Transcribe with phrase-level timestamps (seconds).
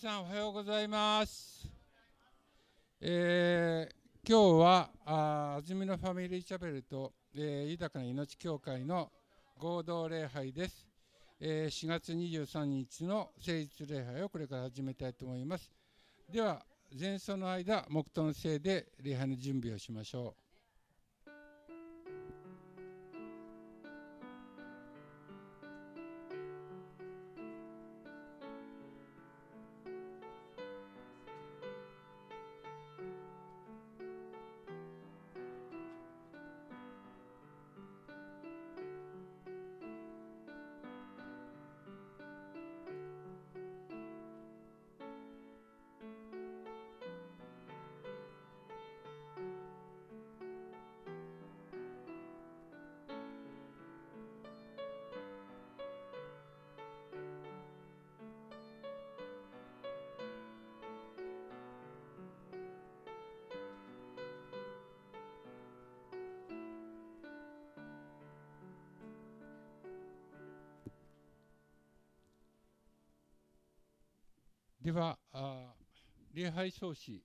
[0.00, 1.68] 皆さんおはようございます。
[3.00, 9.10] えー今日はあ安曇野ファミリーチャペルと、えー豊かな命協会の
[9.58, 10.86] 合同礼拝です。
[11.40, 15.68] えー4月23日の誠実礼拝をこれから始めたいと思います。
[16.30, 16.62] では
[16.96, 20.47] 前奏の間黙祷のせいで礼拝の準備をしましょう。
[74.88, 75.74] ではあ
[76.32, 77.22] 礼拝創始、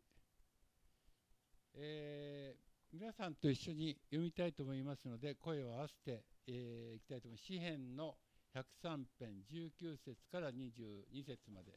[1.76, 7.46] えー皆さんと一緒に読みたいと思いますので声を合わせて、えーいきたいと思います。
[7.46, 8.16] 詩編の
[8.54, 11.72] 103編19節から22節まで。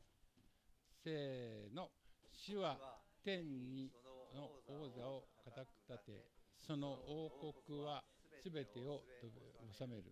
[1.05, 1.91] せーの。
[2.33, 2.77] 主は
[3.25, 3.93] 天に
[4.35, 6.25] の王座を固く立て
[6.67, 7.31] その王
[7.65, 8.03] 国は
[8.43, 9.05] すべてを
[9.79, 10.03] 治める。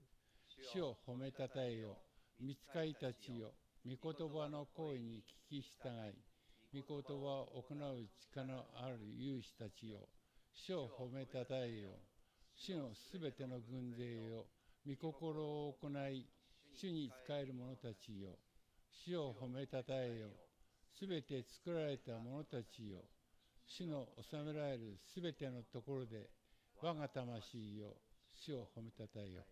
[0.72, 1.98] 主を褒めたたえよ。
[2.38, 3.50] 見つかりたちよ。
[3.86, 10.08] 御言葉の声に聞き従い御言葉を行う力のある勇士たちよ
[10.54, 11.90] 主を褒めたたえよ。
[12.56, 14.46] 主のすべての軍勢よ
[14.86, 16.26] 御心を行い
[16.74, 18.38] 主に仕える者たちよ
[19.04, 20.28] 主を褒めたたえよ。
[20.98, 23.00] すべて作られた者たちよ
[23.66, 26.30] 主の治められるすべてのところで
[26.80, 27.88] 我が魂よ
[28.34, 29.42] 主を褒めたたえよ。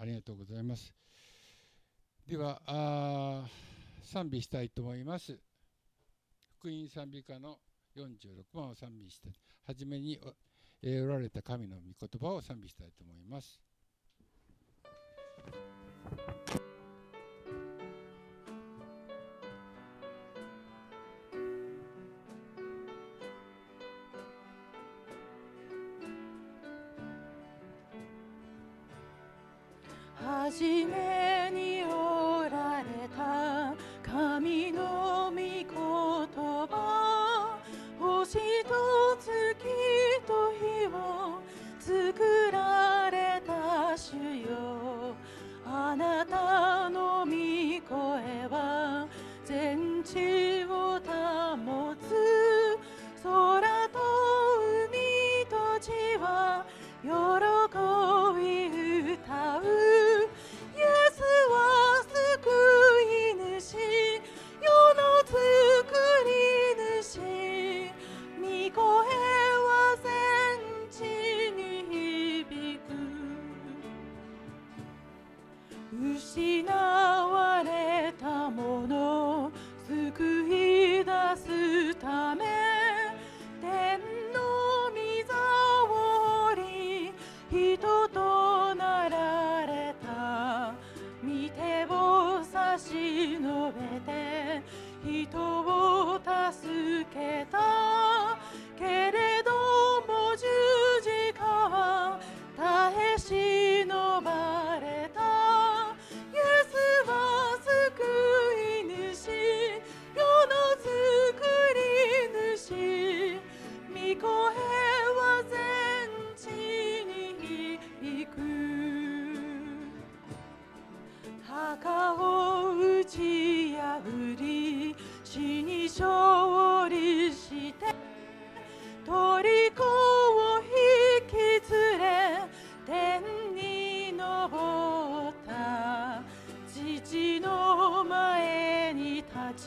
[0.00, 0.92] ありがとうございます。
[2.32, 3.44] ではあ
[4.02, 5.38] 賛美したいと思います。
[6.58, 7.58] 福音賛美歌の
[7.94, 9.32] 46番を賛美したい
[9.66, 10.32] はじめにお,、
[10.82, 13.60] えおられた神の御言葉を賛美したいと思います。
[30.24, 31.21] はじめ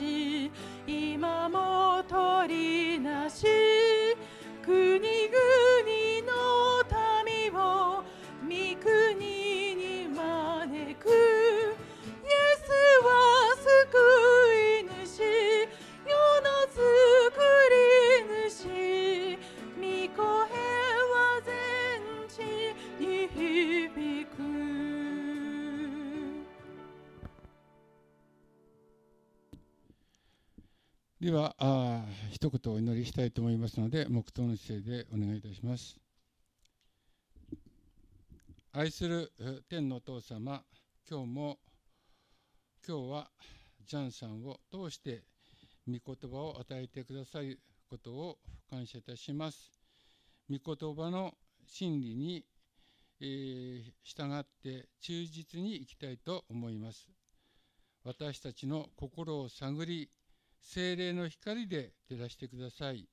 [0.05, 0.51] 立ち
[0.87, 4.04] 今も取りなし。
[31.25, 35.97] ではあ一言お祈りしたいと思いますので黙祷の姿勢でお願いいたします。
[38.71, 39.31] 愛する
[39.67, 40.61] 天のお父様
[41.09, 41.57] 今日も
[42.87, 43.27] 今日は
[43.87, 45.23] ジャンさんを通して
[45.87, 48.37] 御言葉を与えてくださることを
[48.69, 49.81] 感謝いたします。
[50.47, 51.33] 御言葉の
[51.65, 52.45] 真理に、
[53.19, 57.09] えー、従って忠実に生きたいと思います。
[58.03, 60.11] 私たちの心を探り
[60.65, 63.07] 精霊の光で照らしてください。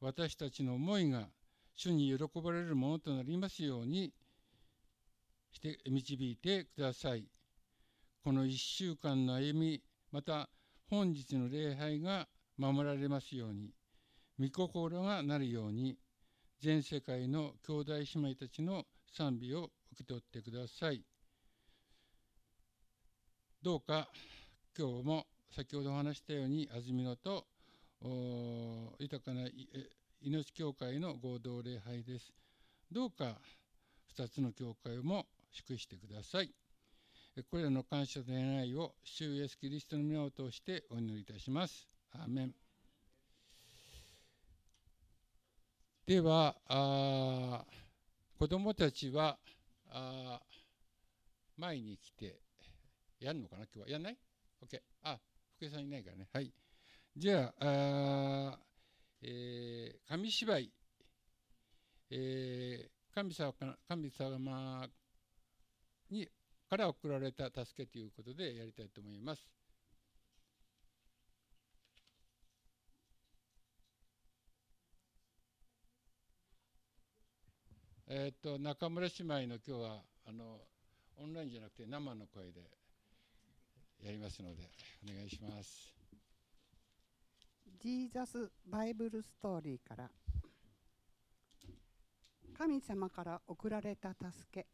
[0.00, 1.28] 私たちの思いが
[1.74, 4.12] 主に喜ばれるものとなりますように
[5.50, 7.26] して導いてください。
[8.22, 9.82] この1週間の歩み
[10.12, 10.48] また
[10.88, 13.70] 本日の礼拝が守られますように
[14.38, 15.98] 御心がなるように
[16.60, 21.02] 全世界の兄弟姉妹たちの賛美を受け取ってください。
[23.62, 24.08] どうか
[24.78, 27.46] 今日も先ほどお話したように安曇野と
[28.98, 29.48] 豊かな
[30.20, 32.32] 命教会の合同礼拝です。
[32.92, 33.40] どうか
[34.16, 36.54] 2つの教会も祝してください。
[37.50, 41.88] これらの感謝と願いを主イエスキリストの皆を通してお祈りいたします。
[42.12, 42.54] アーメン
[46.06, 47.64] ではあ
[48.38, 49.38] 子どもたちは
[49.90, 50.40] あ
[51.56, 52.40] 前に来て
[53.20, 53.64] やるのかな？
[53.64, 54.16] 今日はやんない
[54.64, 54.80] ?OK。
[55.02, 55.18] あ、
[55.58, 56.28] 福井さんいないからね。
[56.32, 56.52] はい。
[57.16, 58.58] じゃあ、あ
[59.22, 60.72] えー、紙芝居、
[62.10, 63.52] えー、神様
[63.88, 64.88] 神様
[66.10, 66.28] に
[66.70, 69.50] から送られた助けということでやりたいと思います。
[78.06, 80.60] えっ、と中村姉妹の今日はあの
[81.16, 82.77] オンラインじゃなくて生の声で
[84.04, 84.62] やりますので
[85.08, 85.94] お願いします。
[87.80, 90.10] ジーザスバイブルストーリーから
[92.56, 94.66] 神様から送られた助け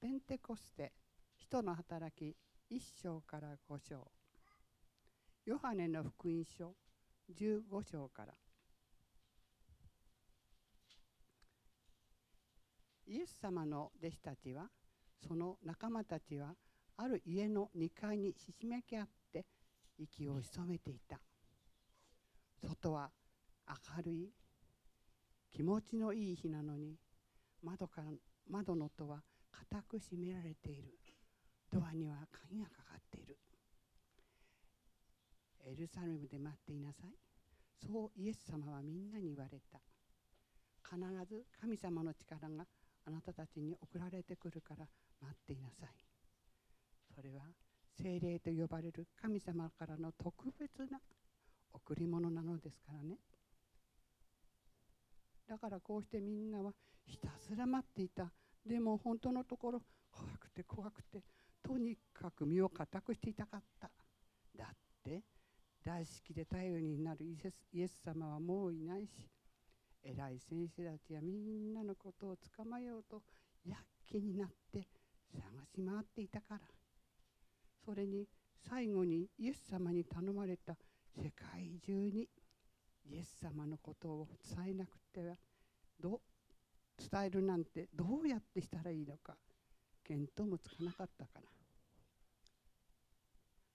[0.00, 0.92] ペンテコステ
[1.36, 2.36] 人の働き
[2.70, 4.10] 1章から5章
[5.46, 6.74] ヨハネの福音書
[7.34, 8.34] 15章から
[13.06, 14.68] イエス様の弟子たちは
[15.26, 16.54] その仲間たちは
[17.02, 19.46] ある家の2階にひしめき合って
[19.98, 21.18] 息を潜めていた。
[22.60, 23.10] 外は
[23.66, 24.28] 明るい
[25.50, 26.98] 気持ちのいい日なのに
[27.62, 28.10] 窓から
[28.50, 30.98] 窓の戸は固く閉められている。
[31.72, 33.38] ドアには鍵がかかっている。
[35.64, 37.16] エルサレムで待っていなさい。
[37.78, 39.80] そうイエス様はみんなに言われた。
[40.84, 42.66] 必ず神様の力が
[43.06, 44.86] あなたたちに送られてくるから
[45.22, 46.09] 待っていなさい。
[47.14, 47.42] それは
[48.02, 50.98] 精霊と呼ばれる神様からの特別な
[51.72, 53.16] 贈り物なのですからね。
[55.48, 56.72] だからこうしてみんなは
[57.04, 58.32] ひたすら待っていた。
[58.64, 61.22] でも本当のところ怖くて怖くて
[61.62, 63.90] とにかく身を固くしていたかった。
[64.56, 65.22] だって
[65.84, 69.28] 大好きで頼りになるイエス様はもういないし
[70.02, 73.22] 偉い先生たちはみんなのことを捕まえようと
[73.64, 74.88] 躍起になって
[75.32, 76.79] 探し回っていたから。
[77.84, 78.26] それに
[78.68, 80.76] 最後にイエス様に頼まれた
[81.16, 82.28] 世界中に
[83.10, 85.36] イエス様のことを伝えなくては
[86.00, 86.20] ど
[87.10, 89.34] 伝えるなんてどうやってしたらいいのか
[90.08, 91.42] 見当もつかなかったから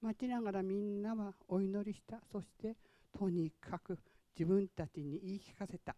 [0.05, 2.19] 待ちながらみんなはお祈りした。
[2.31, 2.75] そして
[3.17, 3.97] とにかく
[4.37, 5.95] 自分たちに言い聞かせた。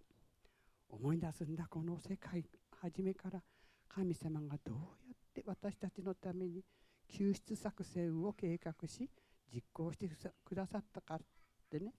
[0.90, 2.46] 思い出すんだこの世界
[2.82, 3.42] 初めから
[3.90, 6.64] 神様がどうやって私たちのために
[7.10, 9.10] 救出作戦を計画し
[9.54, 10.10] 実行して
[10.44, 11.22] くださったからっ
[11.70, 11.94] てね。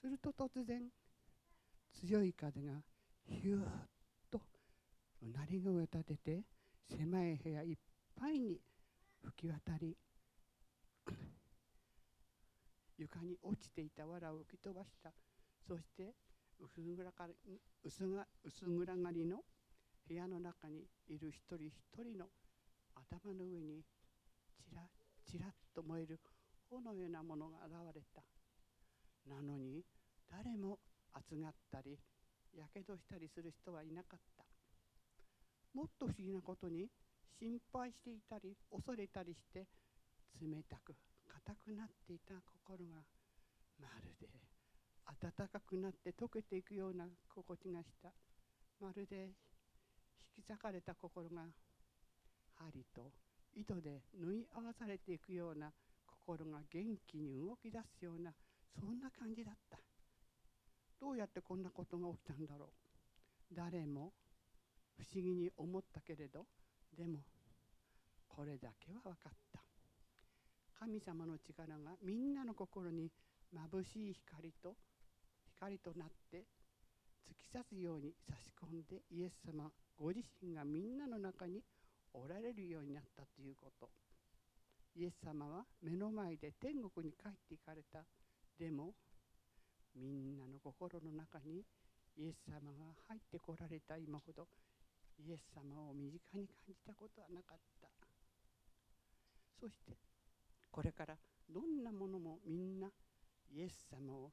[0.00, 0.82] すると突然
[1.92, 2.72] 強い風が
[3.26, 3.66] ヒューッ
[4.30, 4.42] と
[5.22, 6.42] うなり声を立てて
[6.90, 7.76] 狭い部屋いっ
[8.20, 8.60] ぱいに
[9.22, 9.96] 吹き渡り
[12.98, 15.10] 床に落ちていた藁を吹き飛ばした。
[15.66, 16.12] そして
[16.60, 19.38] 薄暗がり薄が薄暗がりの
[20.06, 22.26] 部屋の中にいる一人一人の
[22.94, 23.82] 頭の上に
[24.58, 24.82] ちら
[25.24, 26.20] ちらっと燃える
[26.70, 28.22] 炎のようなものが現れた。
[29.26, 29.82] なのに
[30.30, 30.78] 誰も
[31.14, 31.98] 熱がったり
[32.52, 34.44] やけどしたりする人はいなかった。
[35.72, 36.88] もっと不思議なことに
[37.38, 39.66] 心配していたり恐れたりして
[40.40, 40.94] 冷たく
[41.26, 42.34] 硬くなっていた
[42.66, 43.02] 心が
[43.80, 44.28] まるで
[45.20, 48.12] 暖かくなって溶けていくような心地がした。
[48.80, 49.30] まるで
[50.36, 51.42] 引き裂かれた心が
[52.56, 53.10] 針と
[53.54, 55.72] 糸で縫い合わされていくような
[56.06, 58.32] 心が元気に動き出すような
[58.80, 59.78] そんな感じだった。
[61.00, 63.54] どうやってこんなことが起きたんだろう。
[63.54, 64.12] 誰も
[64.96, 66.46] 不思議に思ったけれど
[66.96, 67.20] でも
[68.28, 69.60] これだけは分かった。
[70.78, 73.10] 神様の力がみんなの心に
[73.54, 74.74] 眩しい光と
[75.56, 76.44] 光となって
[77.30, 81.62] 突き刺すように差し込んでイエス様ご自身がみんなの中に
[82.12, 83.88] おられるようになったということ。
[84.96, 88.04] イエス様は目の前で天国に帰っていかれた。
[88.58, 88.94] でも
[89.96, 91.64] みんなの心の中に
[92.16, 94.46] イエス様が入ってこられた今ほど
[95.18, 97.88] イエス様を身近に感じたことはなかった。
[99.60, 99.96] そして
[100.70, 101.16] これから
[101.48, 102.88] どんなものもみんな
[103.52, 104.32] イエス様を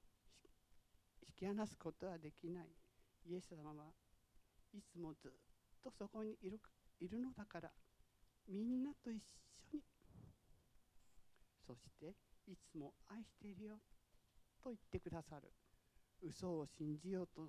[1.28, 2.68] 引き離すことはできない。
[3.30, 3.92] イエス様は
[4.74, 5.32] いつもずっ
[5.84, 6.60] とそこにいる
[7.00, 7.72] いるのだから
[8.48, 9.82] みんなと一緒に。
[11.66, 12.16] そして
[12.48, 13.76] いつも愛しているよ
[14.64, 15.52] と言ってくださる。
[16.22, 17.48] 嘘を信じようと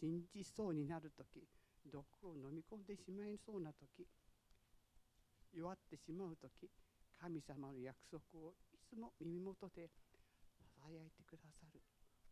[0.00, 1.46] 信じそうになる時
[1.86, 4.06] 毒を飲み込んでしまいそうな時
[5.52, 6.70] 弱ってしまう時
[7.20, 9.88] 神様の約束をいつも耳元で
[10.58, 11.80] ささやいてくださる。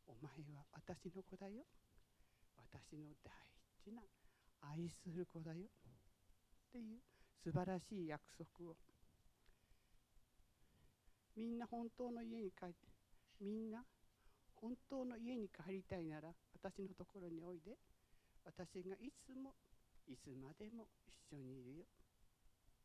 [0.07, 1.63] お前は私の子だよ。
[2.57, 3.31] 私の大
[3.85, 4.03] 事な
[4.61, 5.67] 愛する子だよ。
[6.69, 6.99] っていう
[7.43, 8.77] 素晴らしい約束を。
[11.37, 12.75] みんな本当の家に帰って
[13.41, 13.85] みんな
[14.57, 17.77] 本当の家に帰りたいなら私のところにおいで。
[18.45, 19.55] 私がいつも
[20.07, 21.85] いつまでも一緒にいるよ。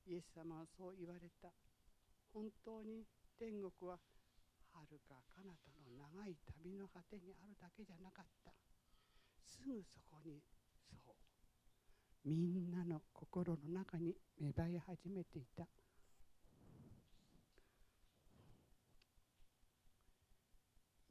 [0.06, 1.54] イエス様はそう言われた。
[2.34, 3.08] 本当に
[3.40, 3.96] 天国は
[4.76, 8.52] はるか彼方の長い旅の果てにあるだけじゃなかった。
[9.40, 10.44] すぐそこに
[10.92, 11.23] そう
[12.26, 15.68] みんなの心の中に芽生え始めていた。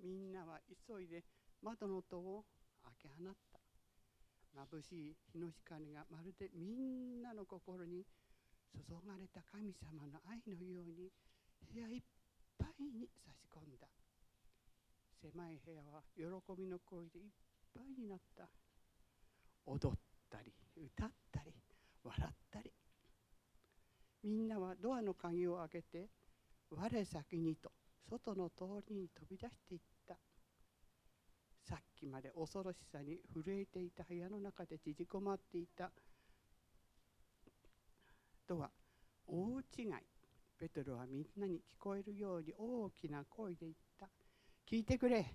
[0.02, 1.22] みんなは急いで
[1.62, 2.44] 窓の戸を
[2.82, 3.60] 開け放った。
[4.54, 8.04] 眩しい日の光がまるでみんなの心に
[8.74, 11.10] 注がれた神様の愛のように
[11.72, 12.02] 部屋いっ
[12.58, 13.86] ぱいに差し込んだ。
[15.20, 16.24] 狭い部屋は喜
[16.56, 17.30] びの声でいっ
[17.74, 18.48] ぱいになった。
[19.66, 20.11] 踊った。
[20.40, 21.52] り歌ったり
[22.04, 22.72] 笑ったり。
[24.22, 26.08] みんなはドアの鍵を開けて
[26.70, 27.72] 我先にと
[28.08, 30.16] 外の通りに飛び出していった。
[31.64, 35.90] さっきまで恐ろしさに震えていた部屋の中で縮こまっていた。
[38.46, 38.70] とは
[39.26, 39.92] 大違い。
[40.58, 44.08] ペトロはみんなに聞こえるように大きな声で言った。
[44.70, 45.26] 聞いてくれ。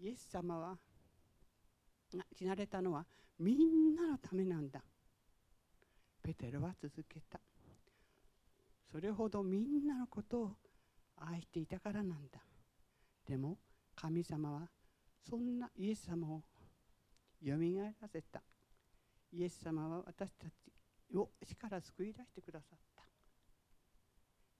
[0.00, 0.78] イエス様は
[2.32, 3.04] 死なれたのは
[3.38, 4.82] みんなのためなんだ。
[6.22, 7.40] ペテロは続けた。
[8.90, 10.50] それほどみんなのことを
[11.16, 12.40] 愛していたからなんだ。
[13.26, 13.58] でも
[13.96, 14.68] 神様は
[15.28, 16.42] そんなイエス様を
[17.42, 18.42] よみがえらせた。
[19.32, 23.02] イエス様は私たちを死から救い出してくださった。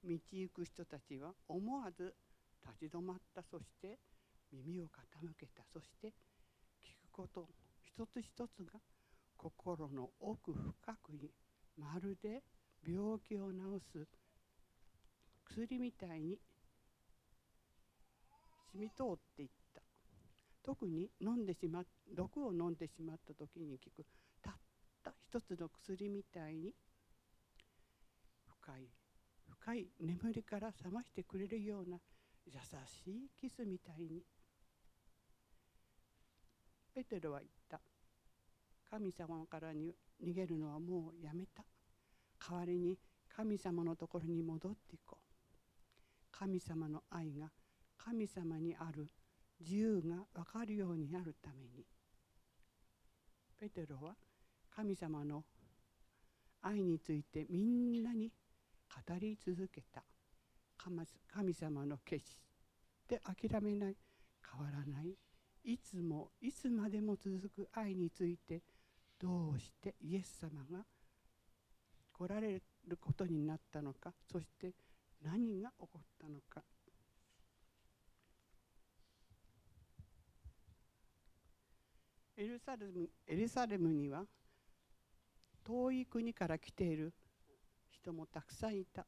[0.04, 2.14] 道行く人たちは思わず
[2.62, 3.42] 立ち止まった。
[3.42, 3.98] そして
[4.52, 4.88] 耳を傾
[5.38, 5.62] けた。
[5.72, 6.12] そして
[7.14, 7.46] こと
[7.80, 8.80] 一つ一つが
[9.36, 11.30] 心の奥深くに
[11.76, 12.42] まるで
[12.84, 13.58] 病気を治
[13.92, 14.06] す
[15.44, 16.38] 薬みたいに
[18.72, 19.82] 染み通っていった。
[20.64, 21.82] 特に飲んでしま
[22.16, 24.06] 毒を飲んでしまった時に効く
[24.42, 24.54] たっ
[25.04, 26.72] た一つの薬みたいに
[28.62, 28.88] 深い
[29.60, 31.98] 深い眠りから覚ましてくれるような
[32.46, 32.52] 優
[32.86, 34.22] しいキスみたいに
[36.94, 37.80] ペテロは言った。
[38.88, 39.92] 神様から逃
[40.32, 41.64] げるのはもうやめた。
[42.48, 42.96] 代わりに
[43.28, 45.24] 神様のところに戻っていこう。
[46.30, 47.50] 神様の愛が
[47.98, 49.08] 神様にある
[49.60, 51.84] 自由が分かるようになるために。
[53.58, 54.14] ペテロは
[54.70, 55.44] 神様の
[56.62, 58.30] 愛についてみんなに
[59.08, 60.04] 語り続けた。
[61.28, 62.36] 神様の決し
[63.08, 63.96] て諦めない。
[64.48, 65.16] 変わらない。
[65.64, 68.62] いつもいつまでも続く愛について
[69.18, 70.84] どうしてイエス様が
[72.12, 74.74] 来られることになったのかそして
[75.22, 76.62] 何が起こったのか。
[82.36, 84.24] エルサレムエルサレムには
[85.64, 87.14] 遠い国から来ている
[87.90, 89.06] 人もたくさんいた。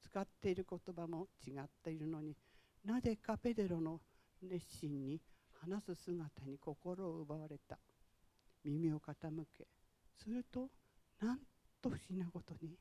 [0.00, 2.34] 使っている言葉も違っているのに
[2.84, 4.00] なぜかペデロの
[4.42, 5.20] 熱心に
[5.62, 7.78] 話す姿に心を奪われた。
[8.64, 9.66] 耳を傾け
[10.22, 10.68] すると
[11.20, 11.38] なん
[11.80, 12.76] と不思議なことに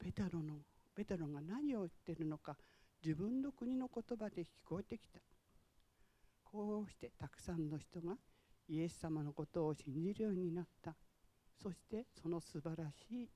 [0.00, 0.54] ペテロの
[0.94, 2.56] ペテロが何を言ってるのか
[3.04, 5.20] 自分の国の言葉で聞こえてきた。
[6.44, 8.14] こうしてたくさんの人が
[8.68, 10.94] イエス様のことを信じるようになった。
[11.62, 13.28] そしてその素晴らしい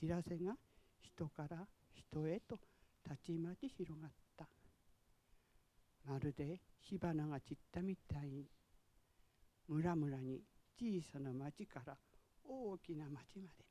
[0.00, 0.56] 知らせが
[1.00, 2.58] 人から人へと
[3.06, 4.23] たちまち広がった。
[6.06, 8.46] まるで火花が散ったみたいに
[9.68, 10.42] 村々に
[10.78, 11.96] 小さな町から
[12.44, 13.64] 大きな町まで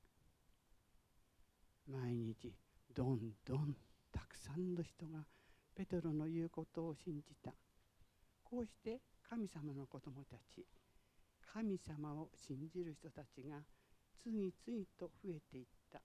[1.88, 2.54] 毎日
[2.96, 3.76] どんどん
[4.12, 5.26] たくさんの人が
[5.76, 7.52] ペテロの言うことを信じた。
[8.44, 10.66] こうして神様の子供たち
[11.52, 13.58] 神様を信じる人たちが
[14.24, 16.02] 次々と増えていった。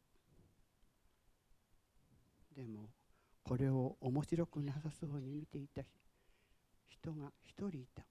[2.57, 2.89] でも
[3.43, 5.83] これを面白くなさそうに見ていた
[6.89, 8.03] 人が一人いた。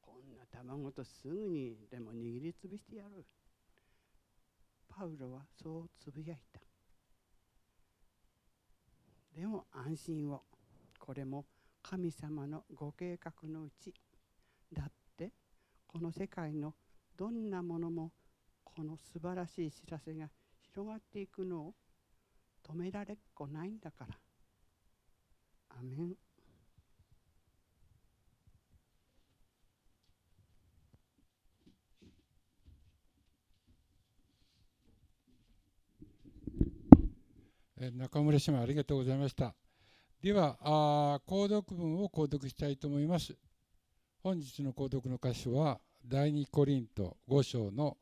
[0.00, 3.24] こんな卵とすぐにでも握りつぶしてやる。
[4.88, 6.60] パウロはそうつぶやいた。
[9.34, 10.42] でも安心を。
[10.98, 11.44] これも
[11.82, 13.92] 神様のご計画のうち。
[14.72, 15.32] だって
[15.86, 16.74] この世界の
[17.16, 18.12] どんなものも
[18.62, 20.28] この素晴らしい知らせが
[20.60, 21.74] 広がっていくのを
[22.66, 24.23] 止められっこないんだから。
[25.76, 26.14] アメ
[37.90, 39.54] ン中村姉妹ありがとうございました。
[40.22, 43.36] ではあ購読文を購読したいと思います。
[44.22, 47.98] 本日の購読の箇所は第2コリント5章の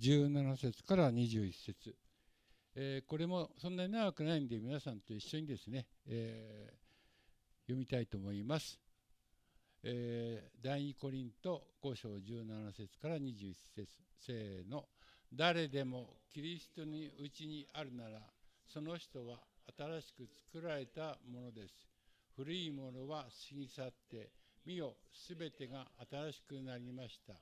[0.00, 1.96] 17節から21節、
[2.74, 6.81] えー、これもそんなに長くないんで皆さんと一緒にですね、えー、
[7.66, 8.78] 読みたいと思います、
[9.82, 14.84] えー、第2コリント5章17節から21節せーの
[15.32, 18.20] 誰でもキリストにうちにあるなら
[18.72, 19.38] その人は
[19.78, 21.74] 新しく作られたものです。
[22.36, 24.30] 古いものは過ぎ去って、
[24.64, 27.34] 見よ、すべてが新しくなりました。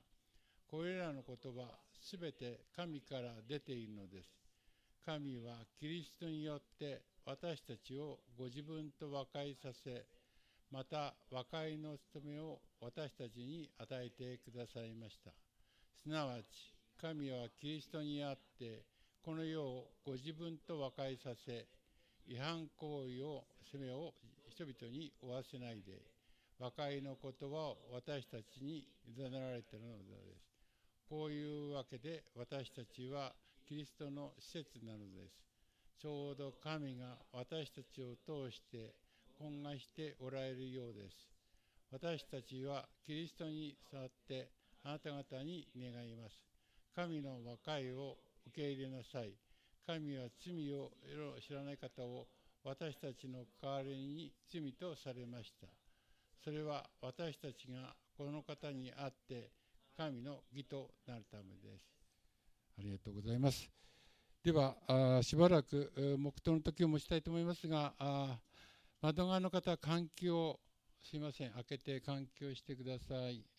[0.67, 1.67] これらの言葉、
[2.01, 4.29] すべて神から出ているのです。
[5.05, 10.05] 神はキリストによって私たちをご自分と和解させ、
[10.71, 15.31] また和解の務めを私たちに与えてくださいました。
[16.01, 16.43] すなわち、
[16.99, 18.83] 神はキリストにあって
[19.23, 21.67] この世をご自分と和解させ、
[22.25, 24.15] 違反行為を、責めを
[24.49, 26.01] 人々に負わせないで、
[26.57, 30.51] 和解の言葉を私たちに委ねられているのです。
[31.07, 33.31] こういうわけで私たちは
[33.67, 35.50] キリストの施設なのです。
[35.99, 38.93] ちょうど神が私たちを通して
[39.39, 41.15] 懇願しておられるようです。
[41.91, 44.49] 私たちはキリストに触って
[44.83, 46.35] あなた方に願います。
[46.95, 49.33] 神の和解を受け入れなさい。
[49.85, 50.91] 神は罪を
[51.45, 52.27] 知らない方を
[52.63, 55.67] 私たちの代わりに罪とされました。
[56.43, 59.49] それは私たちがこの方にあって
[59.97, 61.85] 神の義となるためです。
[62.77, 63.69] ありがとうございます。
[64.43, 68.39] ではあしばらく黙祷の時を持ちたいと思いますがあ
[68.99, 70.59] 窓側の方換気を
[70.99, 73.50] すいません開けて換気をしてください。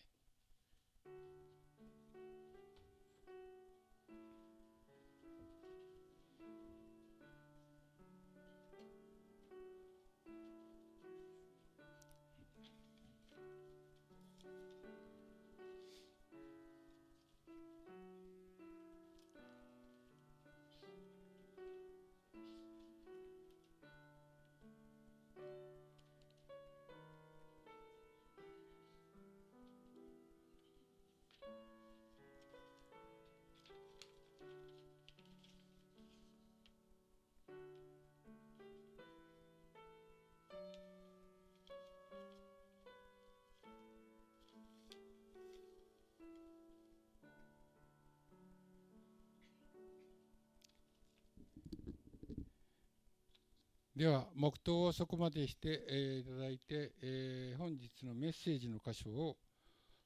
[53.95, 59.37] では黙祷をそこまでして、えー、いただいて、えー、本日のメッセージの箇所を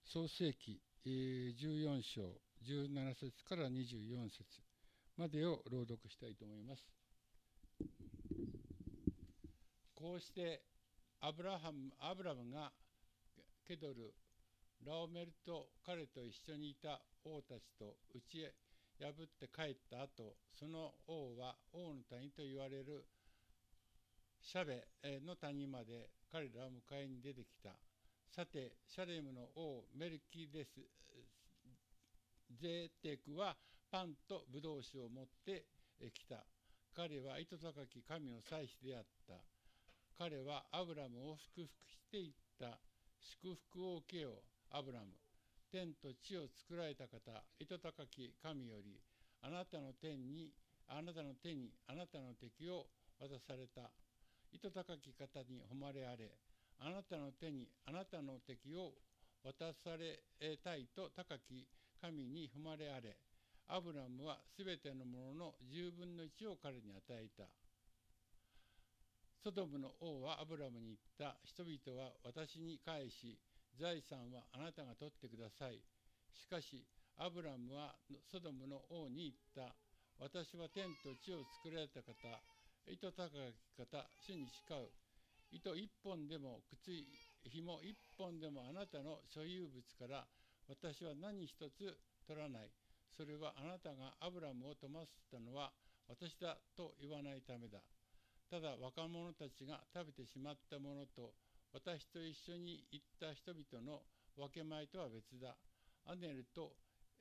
[0.04, 2.22] 創世記、えー、14章
[2.68, 4.44] 17節から24節
[5.16, 6.84] までを朗読したいと思います。
[9.96, 10.64] こうして
[11.22, 12.74] アブラハムアブラムが
[13.66, 14.14] ケドル
[14.86, 18.46] ラオメルと彼と一緒にいた王たちと打ち
[19.00, 23.06] 破って帰った後その王は王の谷と言われる
[24.48, 24.88] シャベ
[25.26, 27.76] の谷まで彼らは迎えに出てきた。
[28.32, 30.80] さて、シャレムの王メルキデス・
[32.56, 33.58] ゼーテクは
[33.92, 35.66] パンとブドウ酒を持って
[36.14, 36.46] きた。
[36.96, 39.34] 彼は糸高き神の祭司であった。
[40.18, 42.80] 彼はアブラムを祝福していった。
[43.20, 44.32] 祝福を受けよ、
[44.72, 45.08] アブラム。
[45.70, 48.96] 天と地を作られた方、糸高き神より、
[49.42, 50.54] あなたの天に、
[50.88, 52.88] あなたの手にあなたの敵を
[53.20, 53.92] 渡された。
[54.52, 56.32] 糸高き方に誉れあれ。
[56.80, 58.94] あなたの手にあなたの敵を
[59.44, 60.22] 渡され
[60.64, 61.68] たいと高き
[62.02, 63.18] 神に誉れあれ。
[63.70, 67.44] アブラムはすべてのものの10分の1を彼に与えた。
[69.44, 71.38] ソドムの王はアブラムに言った。
[71.44, 73.38] 人々は私に返し、
[73.80, 75.80] 財産はあなたが取ってください。
[76.34, 76.84] しかし、
[77.18, 77.96] アブラムは
[78.32, 79.76] ソドムの王に言った。
[80.20, 82.14] 私は天と地を作られた方、
[82.88, 84.88] 糸高き方、主に誓う。
[85.52, 87.04] 糸一本でも靴
[87.44, 90.28] 紐一本でもあなたの所有物から
[90.68, 92.72] 私は何一つ取らない。
[93.12, 95.72] それはあなたがアブラムを飛ませたのは
[96.08, 97.80] 私だと言わないためだ。
[98.50, 101.34] ただ若者たちが食べてしまったものと
[101.74, 104.04] 私と一緒に行った人々の
[104.38, 105.56] 分け前とは別だ。
[106.06, 106.72] アネルと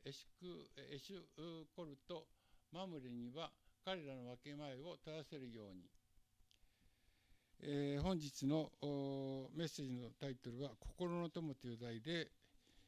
[0.04, 2.26] エシクエシュコルと
[2.70, 3.50] マムレには
[3.86, 5.88] 彼らの分け前を正せるように。
[7.60, 8.72] えー、本日の
[9.54, 12.32] メッセージのタイトルは「心の友」という題で、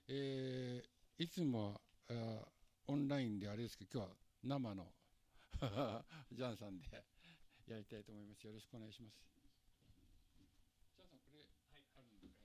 [0.08, 2.48] えー、いつもは
[2.88, 4.92] オンラインであれですけど今日は生の
[6.32, 6.84] ジャンさんで
[7.68, 8.44] やりたいと思います。
[8.44, 9.22] よろしくお願いします。
[10.96, 12.38] ジャンさんこれ、はい、あるんで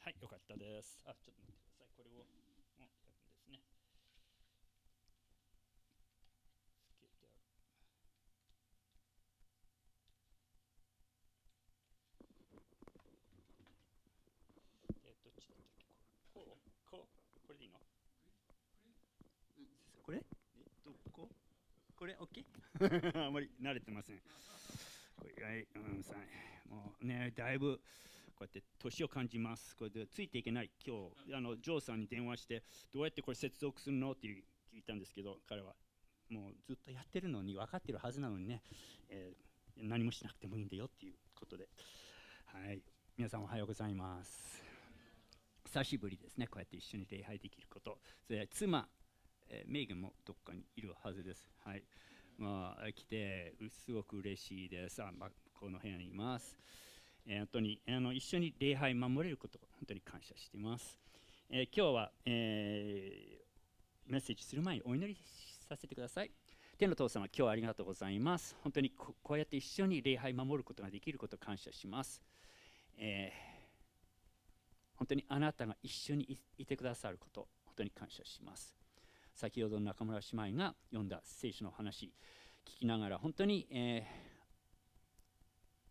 [0.00, 0.98] はい、よかったです。
[1.04, 1.88] あ、ちょっと待ってください。
[1.96, 2.40] これを、うん、
[2.78, 3.60] やるんですね。
[6.88, 7.34] つけてある。
[15.04, 15.86] えどっちだったっけ
[16.32, 17.78] こうこうこれでいいの？
[20.02, 20.18] これ？
[20.18, 21.28] えどこ
[21.96, 22.44] これ ?OK?
[23.26, 24.16] あまり慣れてません。
[24.16, 26.14] はい、うん、さ
[26.68, 27.80] もうね、だいぶ。
[28.38, 29.74] こうやって年を感じます。
[29.74, 30.70] これでついていけない。
[30.86, 32.62] 今日、あのジョーさんに電話して、
[32.94, 34.12] どうやってこれ接続するの？
[34.12, 35.74] って聞いたんですけど、彼は
[36.30, 38.62] もうずっとやってるのに分かってるはずなのにね、
[39.08, 41.68] えー、何もしなくてもいいんだよっていうことで。
[42.46, 42.80] はい。
[43.16, 44.62] 皆さんおはようございます。
[45.66, 46.46] 久しぶりですね。
[46.46, 47.98] こうやって一緒に礼拝できること。
[48.24, 48.88] それ妻、
[49.48, 51.50] えー、メイガンもどっかにいるはずです。
[51.64, 51.82] はい。
[52.38, 55.02] まあ、来て、すごく嬉しいです。
[55.02, 56.56] あまあ、この部屋にいます。
[57.26, 60.98] えー、本当にあの一緒に礼拝守れること本当に感謝しています。
[61.50, 65.16] えー、今日は、えー、メッセージする前にお祈り
[65.68, 66.30] させてください。
[66.78, 68.56] 天の父様、今日はありがとうございます。
[68.62, 72.22] 本当にこうやって一緒に礼拝守ることができること感謝します。
[72.96, 78.76] えー、本当にあなたが一緒にいてくださること、本当に感謝します。
[79.34, 82.12] 先ほどの中村姉妹が読んだ聖書の話、
[82.66, 84.27] 聞きながら本当に、えー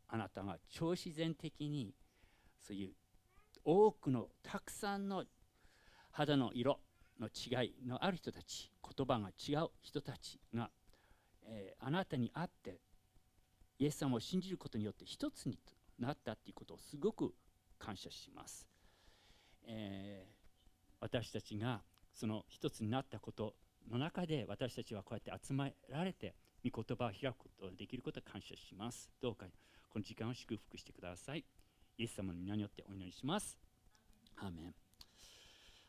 [0.10, 1.93] あなたが超自然的に
[2.60, 2.93] そういう
[3.63, 5.26] 多くのたくさんの
[6.12, 6.80] 肌の色
[7.20, 10.70] の違いのある人たち言葉が違う人たちが、
[11.46, 12.80] えー、あなたに会って
[13.80, 15.60] イエス様を信じることによって一つに
[16.00, 17.34] なったということをすごく
[17.78, 18.67] 感謝します、
[19.67, 21.82] えー、私たちが
[22.13, 23.54] その一つになったこと
[23.91, 29.10] の中で私たちはこうやって集められて御言葉を開くことができることを感謝します。
[29.22, 29.46] どうか
[29.89, 31.45] この時間を祝福してください。
[31.97, 33.58] イエス様の皆によってお祈りします。
[34.38, 34.76] アーメン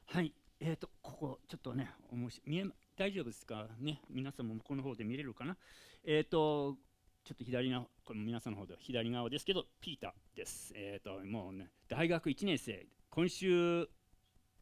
[0.06, 2.64] はい、えーと、ここちょっとね、面白見え
[2.96, 5.56] 大丈夫ですかね、皆さんも向こうの方で見れるかな？
[6.04, 6.76] えっ、ー、と、
[7.24, 10.72] ちょっと左の、これ皆さんの方で左側ですけど、ピーターです。
[10.74, 13.88] えっ、ー、と、もうね、大学1年生、今週、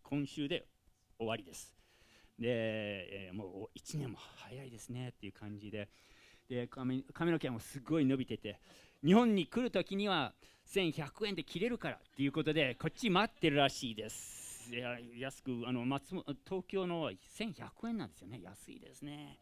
[0.03, 0.67] 今週で
[1.19, 1.77] 終わりです。
[2.39, 5.89] で、えー、もう1年も早いですねっていう感じで、
[6.49, 8.61] で髪髪の毛もすごい伸びてて、
[9.05, 10.33] 日本に来るときには
[10.73, 14.71] 1100円で切れるからっていうことでこっち待ってるらしいです。
[14.73, 18.41] いや安くあの松東京の1100円なんですよね。
[18.43, 19.39] 安いですね。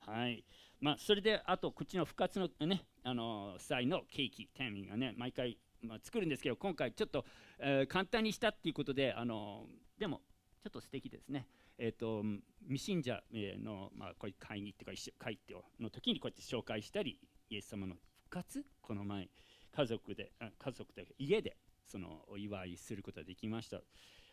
[0.00, 0.44] はい。
[0.80, 7.24] まあそれであとこっちの復活のねあの際のケーキタイミングがね毎回、まあ、作るんですけど今回ちょっと、
[7.60, 9.66] えー、簡単にしたっていうことであの
[9.98, 10.22] でも
[10.62, 11.46] ちょっと素敵ですね。
[11.78, 12.22] えー、と
[12.62, 13.22] 未信者
[13.62, 17.94] の、まあ、こういう会議っていうか会っての時にこうやって紹介したりイエス様の
[18.30, 18.64] 活？
[18.80, 19.28] この前
[19.72, 23.80] 家族で家族で家でそのお祝いすることができました。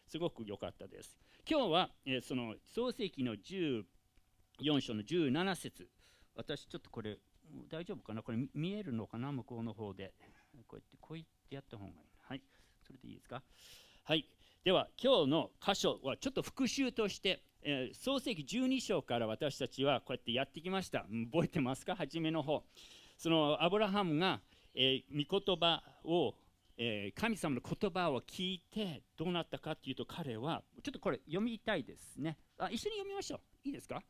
[0.07, 1.17] すごく良かったです。
[1.49, 3.83] 今日は、えーその創世記の14
[4.79, 5.89] 章の17節。
[6.35, 7.17] 私ちょっとこれ
[7.69, 8.21] 大丈夫かな？
[8.21, 9.31] これ見えるのかな？
[9.31, 10.13] 向こうの方で。
[10.67, 11.97] こうやってこうやってやった方がいい。
[12.21, 12.41] はい。
[12.85, 13.41] それでいいですか？
[14.03, 14.29] はい。
[14.63, 21.05] では今日の箇所はちょっと復習として、えー創世記12章から私たちはこうやってやってきました。
[21.31, 21.95] 覚えてますか？
[21.95, 22.63] 初めの方。
[23.17, 24.39] そのアブラハムが、
[24.75, 26.35] えー御言葉を、
[26.77, 32.37] えー神様の言葉を聞いてどうなったかっていうと彼はちょっとこれ読みたいですね。
[32.59, 33.67] あ一緒に読みましょう。
[33.67, 34.01] いいですか？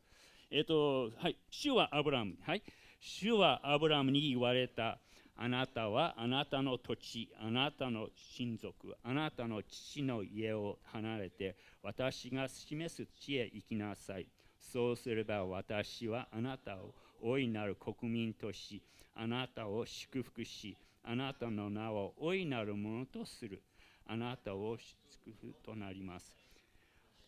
[0.50, 2.62] えっ、とはい主はアブラハムはい。
[3.00, 4.98] 主はアブラハムに言われた。
[5.40, 14.26] あなたはあなたの土地、あなたの親族、あなたの父の家を離れて、私が示す地へ行きなさい。
[14.60, 18.82] そうすれば私はあなたを大いなる国民とし、
[19.14, 23.62] あなたを祝福し、あなたの名を大いなるものとする。
[24.06, 26.34] あなたを祝福となります。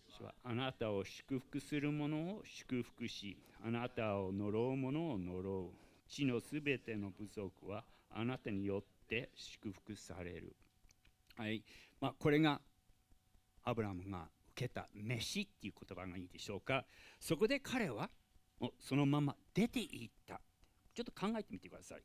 [0.09, 5.71] 主はあなたを祝福する者を祝福し、あなたを呪う者を呪う。
[6.09, 10.57] 地のすべての部族はあなたによって祝福される。
[11.37, 11.63] はい。
[12.01, 12.61] まあ、これが
[13.65, 16.85] アブラムが受けた飯っていう言葉がいいでしょうか。
[17.21, 18.11] そこで彼は
[18.61, 20.41] もうそのまま出て行った。
[20.95, 22.03] ちょっと考えてみてください。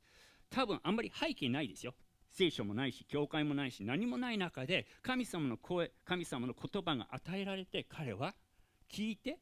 [0.50, 1.94] 多分あんまり背景ないですよ。
[2.32, 8.34] 聖書もないし、教会もないし、何もない中で神様の声、神様の言葉が与えられて彼は
[8.92, 9.38] 聞いて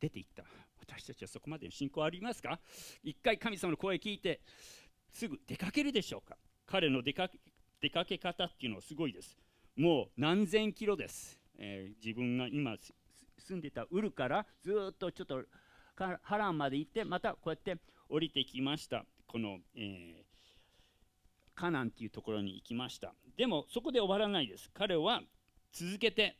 [0.00, 0.44] 出て行った。
[0.80, 2.58] 私たちはそこまでの信仰ありますか？
[3.02, 4.40] 一回神様の声聞いて
[5.12, 6.36] すぐ出かけるでしょうか？
[6.66, 7.38] 彼の出かけ
[7.80, 9.36] 出かけ方っていうのはすごいです
[9.76, 12.76] もう何千キロです、えー自分が今
[13.38, 15.44] 住んでたウルからずっとちょっと
[16.22, 17.76] ハランまで行ってまたこうやって
[18.08, 20.28] 降りてきましたこの、えー
[21.58, 25.22] カナンっていうところに行きましたでもそこで終わらないです彼は
[25.72, 26.36] 続けて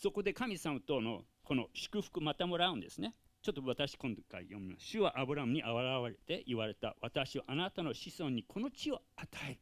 [0.00, 4.86] そこで神様とのこの祝福またもらうんですねちょっと私今回読みます。
[4.86, 5.68] 主はアブラムに現
[6.06, 6.94] れて言われた。
[7.00, 9.58] 私はあなたの子孫にこの地を与える。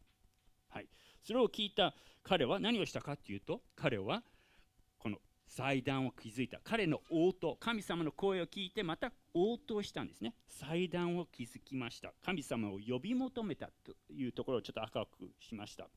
[0.68, 0.86] はい。
[1.22, 4.22] それを聞いた彼は何をしたかというと、彼は
[4.98, 6.60] この祭壇を築いた。
[6.62, 10.34] 彼の応答、神様の声を聞いてまた応答したんですね。
[10.46, 12.12] 祭壇を築きました。
[12.24, 15.88] 神様を呼び求めたというところをちょっと赤くしました。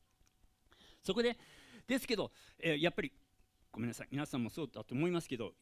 [1.02, 1.36] そこで、
[1.86, 3.12] ですけど、えーやっぱり
[3.72, 5.52] ごめんなさい、皆さんもそうだと思いますけど、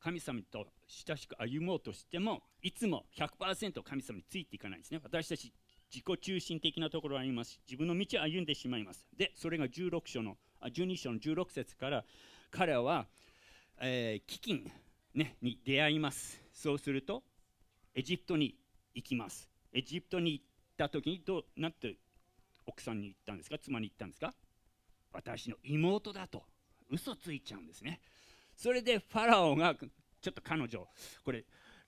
[0.00, 5.52] 神様と親しく歩もうとしてもいつも100%神様についていかないんですね私たち
[5.92, 12.04] 自己中心的なところがあります自分の道を歩んでしまいますでそれが16章のあ12章の16節から
[12.50, 13.06] 彼は、
[13.80, 14.70] えー飢饉、
[15.14, 17.22] ね、に出会いますそうすると
[17.94, 18.54] エジプトに
[18.94, 19.48] 行きます。
[19.72, 20.44] エジプトに行っ
[20.76, 21.96] た時にどうなんて
[22.66, 23.58] 奥さんに言ったんですか？
[23.58, 24.34] 妻に言ったんですか？
[25.12, 26.42] 私の妹だと。
[26.90, 28.00] 嘘ついちゃうんですね。
[28.56, 30.86] それでファラオがちょっと彼女
[31.24, 31.44] これ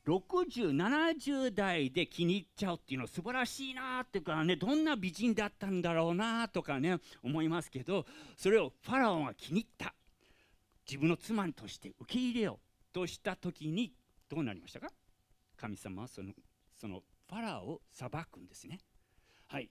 [0.07, 9.94] 6070代で気に入っちゃうっていうのは素晴らしいなっていうかねどんな美人だったんだろうなとかね思いますけどそれをファラオが気に入った。
[10.88, 12.59] 自分の妻として受け入れよ
[12.90, 13.92] うとした時に
[14.33, 14.88] どうなりましたか？
[15.59, 16.33] 神様はその
[16.75, 18.79] そのファラオを裁くんですね。
[19.47, 19.68] はい。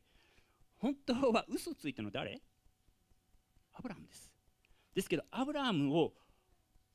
[0.77, 2.39] 本当は嘘ついたの誰？
[3.73, 4.29] アブラハムです。
[4.93, 6.13] ですけどアブラハムを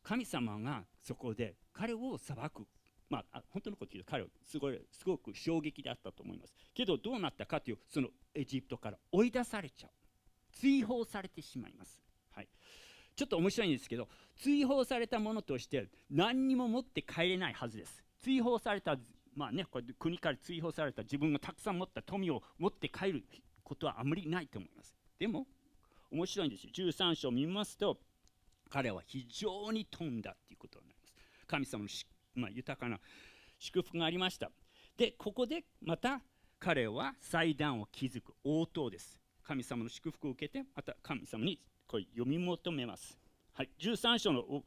[0.04, 2.68] 神様がそこで彼を裁く、
[3.10, 6.54] まあ、本当のこと言うと彼はすごいすごく衝撃であったと思います。
[6.72, 9.90] けどどうなったかというそのエジプトから追い出されちゃう。
[10.52, 12.00] 追放されてしまいます、
[13.16, 18.04] ちょっと面白いんですけど追放されたものとして何にも持って帰れないはずです。
[18.22, 18.96] 追放された
[19.34, 23.24] まあねこれ国から追放された自分がたくさん持った富を持って帰る
[23.64, 24.94] ことはあまりないと思います。
[25.18, 25.46] でも
[26.12, 26.70] 面白いんですよ。
[26.74, 27.98] 13章を見ますと
[28.68, 31.14] 彼は非常に富んだということになります。
[31.46, 31.88] 神様の、
[32.34, 33.00] まあ、豊かな
[33.58, 34.50] 祝福がありました。
[34.98, 36.20] でここでまた
[36.58, 39.18] 彼は祭壇を築く応答です。
[39.42, 43.18] 神様の祝福を受けてまた神様にこう読み求めます
[43.52, 44.64] はい13章の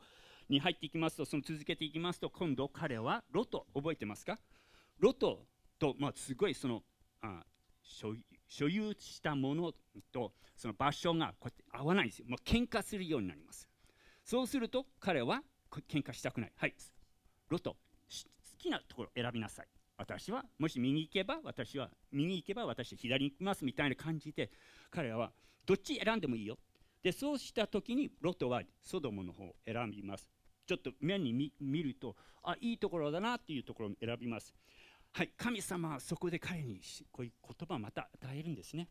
[0.50, 4.40] に入っていきますとその続けていきますと今度彼はロト覚えてますか？
[4.98, 5.46] ロト
[5.78, 6.82] と、まあ、すごいその
[7.22, 7.44] あ
[7.82, 9.72] 所有したもの
[10.12, 12.26] とその場所がこうやって合わないんですよ。
[12.28, 13.68] もう喧嘩するようになります。
[14.24, 15.42] そうすると彼は
[15.88, 16.52] 喧嘩したくない。
[16.56, 16.74] はい、
[17.50, 17.78] ロト、好
[18.58, 19.68] きなところ選びなさい。
[19.98, 24.50] 私はもし右行けば私は右行けば私は左に行きますみたいな感じで
[24.90, 25.32] 彼らは
[25.66, 26.58] どっち選んでもいいよ。
[27.02, 30.30] でそうした時にロトはソドムの方を選びます。
[30.66, 34.54] ちょっと目に見るとあいいところだなっていうところを選びます。
[35.12, 36.80] はい神様はそこで彼に
[37.12, 38.88] こういう言葉をまた与えるんですね。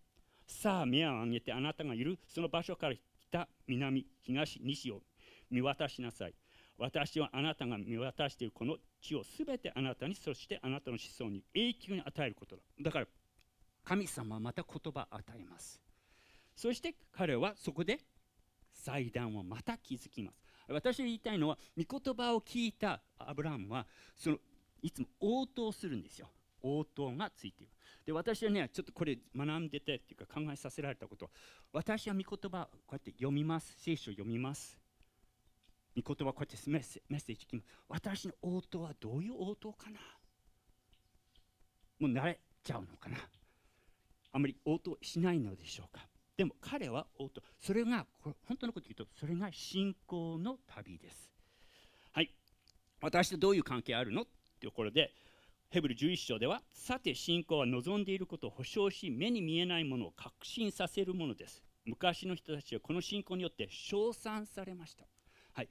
[0.47, 2.18] さあ目を上げてあなたがいる。
[2.27, 2.94] その場所から
[3.29, 5.03] 北南東西を
[5.51, 6.35] 見渡しなさい。
[6.79, 12.62] 私はあなたが見渡しているこの地をすべてあなたにそしてあなたの子孫に永久に与えることだ。
[12.81, 13.07] だから
[13.85, 15.81] 神様はまた言葉を与えます。
[16.59, 18.01] そして彼はそこで
[18.73, 20.42] 祭壇をまた築きます。
[20.68, 24.38] 私が言いたいのは御言葉を聞いたアブラハムはその
[24.83, 26.27] いつも応答するんですよ。
[26.64, 27.73] 応答がついている。
[28.07, 31.31] で私はねちょっとこれ学んでてっていうか考えさせられたこと。
[31.73, 33.77] 私は御言葉こうやって読みます。
[33.79, 34.81] 聖書を読みます。
[35.97, 37.66] 御言葉こうやってメッセメッセージ聞きます。
[37.88, 40.01] 私の応答はどういう応答かな。
[42.01, 43.16] もう慣れちゃうのかな。
[44.33, 46.05] あまり応答しないのでしょうか。
[46.38, 51.31] でも彼は応答それがこれ本当のこと言うとそれが信仰の旅です。
[52.12, 52.31] はい。
[53.01, 55.12] 私とどういう関係あるのっていうところで
[55.68, 61.64] ヘブル11章ではさて信仰は望んでいることを保証し目に見えないものを確信させるものです。
[61.85, 65.05] 昔の人たちはこの信仰によって称賛されました。
[65.53, 65.68] はい。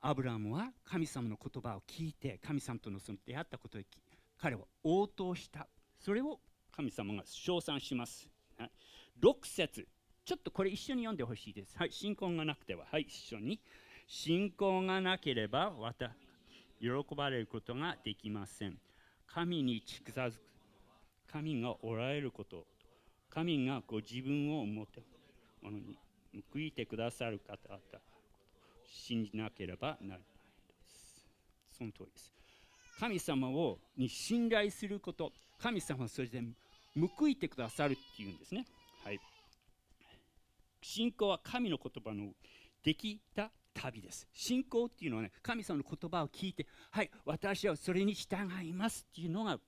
[0.00, 3.86] アブラムは神様の言葉を聞いて神様とのその出会ったことで
[4.36, 5.68] 彼は応答した。
[6.00, 6.40] それを
[6.72, 8.70] 神様が称賛します、はい、
[9.22, 9.88] 6節。
[10.24, 11.76] ちょっとこれ一緒に読んでほしいです。
[11.76, 11.92] はい。
[11.92, 12.86] 信仰がなくては。
[12.90, 13.02] はい。
[13.02, 13.60] 一緒に。
[14.06, 16.10] 信仰がなければ私
[16.80, 18.78] 喜ばれることができません。
[19.26, 20.40] 神に近づく。
[21.30, 22.66] 神がおられること。
[23.30, 25.02] 神がご自分を思って。
[25.62, 25.98] ものに
[26.52, 27.80] 報いてくださる方々。
[28.86, 30.24] 信じなければならないで
[30.86, 31.26] す。
[31.76, 32.32] その通りです。
[33.00, 35.32] 神様をに信頼すること。
[35.60, 36.40] 神様はそれで
[37.18, 38.60] 報いてくださるっていうんですね。
[38.60, 38.77] はい
[40.80, 42.32] 信仰は神の言葉の
[42.82, 44.26] できた旅です。
[44.32, 49.58] 信仰っていうのはね神様の言葉を聞いてはい私はそれに従いますっていうのが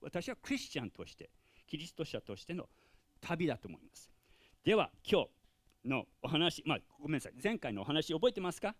[0.00, 1.30] 私はクリスチャンとして
[1.66, 2.68] キリスト者としての
[3.20, 4.10] 旅だと思います。
[4.64, 5.22] では今
[5.84, 7.32] 日のお話まあごめんなさい。
[7.42, 8.74] 前回のお話覚えてますか？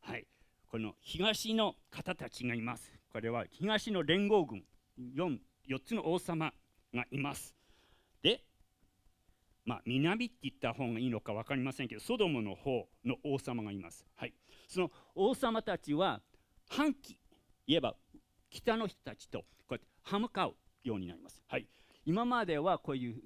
[0.00, 0.26] はい。
[0.66, 2.92] この東の方たちがいます。
[3.12, 4.62] これは東の連合軍
[4.98, 5.38] 4,
[5.68, 6.52] 4つの王様
[6.94, 7.54] がいます。
[9.70, 14.34] まあ、南って言った方がいいのか分かりませんけどソドムの方の王様がいます、はい、
[14.66, 16.20] その王様たちは
[16.68, 17.16] 半期
[17.68, 17.94] 言えば
[18.50, 21.68] 北の人たちとこうやって歯向かうようになります、はい、
[22.04, 23.22] 今まではこういう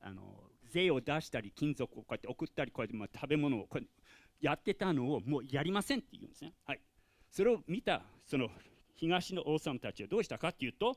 [0.00, 0.22] あの
[0.68, 3.86] 税を出したり金属をこうやって送ったりこうやってまあ食べ物をこう
[4.40, 6.80] やってたのをもうやりませんって言うんですね、はい、
[7.30, 8.48] それを見たその
[8.96, 10.96] 東の王様たちはどうしたかっていうと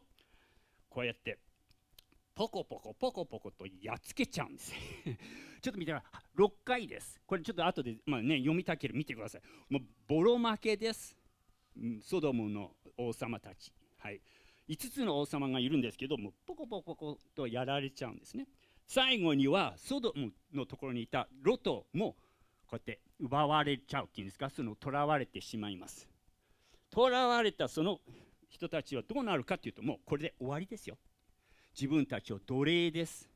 [0.89, 1.38] こうやって
[2.34, 4.74] ポコポコポコポコとやっつけちゃうんです。
[5.62, 6.04] ちょっと見たら
[6.36, 7.22] 6回です。
[7.26, 9.41] これちょっと後で、まあね、読みたければ見てください。
[9.70, 11.17] もうボロ負けです。
[12.02, 14.22] ソドムの王様たち、はい、
[14.67, 18.48] 5つの王様がいるんですけどもポコポコポコとやられちゃうんですね。
[18.88, 22.15] 最後にはソドムのところにいたロトも
[22.67, 24.50] こうやって奪われちゃうっていうんですか。
[24.50, 26.10] その囚われてしまいます。
[26.94, 28.02] 囚われたその
[28.50, 30.98] 人たちはどうなるかというともうこれで終わりですよ。
[31.74, 33.30] 自分たちを奴隷です。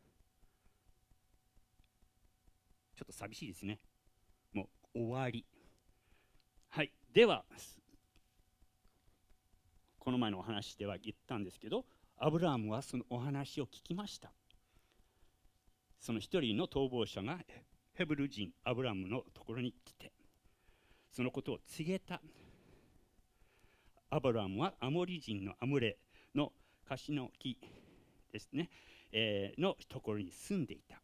[2.95, 3.79] ちょっと寂しいですね。
[4.53, 5.45] もう終わり。
[6.69, 6.91] はい。
[7.13, 7.43] では
[9.99, 11.85] この前のお話では言ったんですけど
[12.17, 14.31] アブラハムはそのお話を聞きました。
[15.99, 17.39] その一人の逃亡者が
[17.93, 20.11] ヘブル人アブラムのところに来て
[21.11, 22.21] そのことを告げた。
[24.09, 25.97] アブラムはアモリ人のアムレ
[26.35, 26.53] の
[26.87, 27.57] カシの木。
[28.35, 28.69] ですね、
[29.11, 31.01] えー、のところに住んでいた、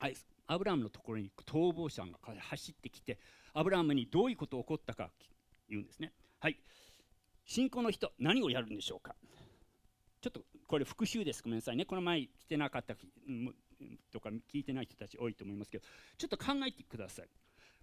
[0.00, 0.16] はい、
[0.48, 3.18] アブラハムのところに逃亡者が走ってきて
[3.54, 5.10] アブラハムにどういうことが起こったか
[5.68, 6.12] 言うんですね。
[6.40, 6.58] はい。
[7.44, 9.14] 信仰の人何をやるんでしょうか。
[10.20, 11.42] ちょっとこれ復習です。
[11.42, 11.84] ごめんなさいね。
[11.84, 12.94] この前来てなかった
[14.12, 15.84] とか聞いてない人たち多いと思いますけど。
[16.16, 17.28] ちょっと考えてください。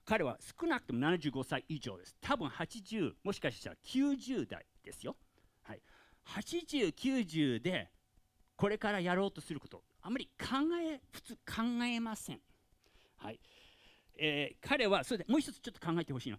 [0.03, 2.15] 彼は少なくとも75歳以上です。
[2.21, 5.15] 多分80もしかしたら90代ですよ。
[5.63, 5.81] はい。
[6.25, 7.89] 8090で
[8.55, 9.83] これからやろうとすること。
[10.01, 12.39] あまり考え普通考えません、
[13.17, 13.39] はい。
[14.17, 16.37] えー、彼はそれでもう一つちょっと考えてほしいの。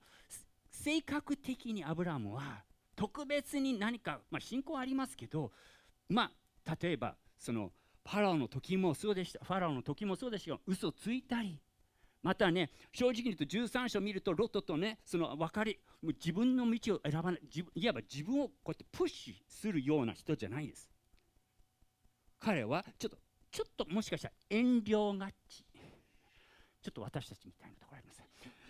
[0.70, 2.64] 性格的にアブラムは
[2.94, 5.52] 特別に何か、まあ、信仰ありますけど
[6.08, 6.30] ま
[6.64, 7.72] あ例えばその
[8.04, 9.44] ファラオの時もそうでした。
[9.44, 11.60] ファラオの時もそうでしたが嘘ついたり。
[12.22, 17.40] またね正直に言うと13章見るとロトとねその別れ自分の道を選ばない
[17.74, 20.88] いわば自分をこうやってプッシュするような人じゃないです。
[22.38, 23.18] 彼はちょっと
[23.50, 25.64] ちょっともしかしたら遠慮がち。
[26.82, 28.22] ちょっと私たちみたいなところあります。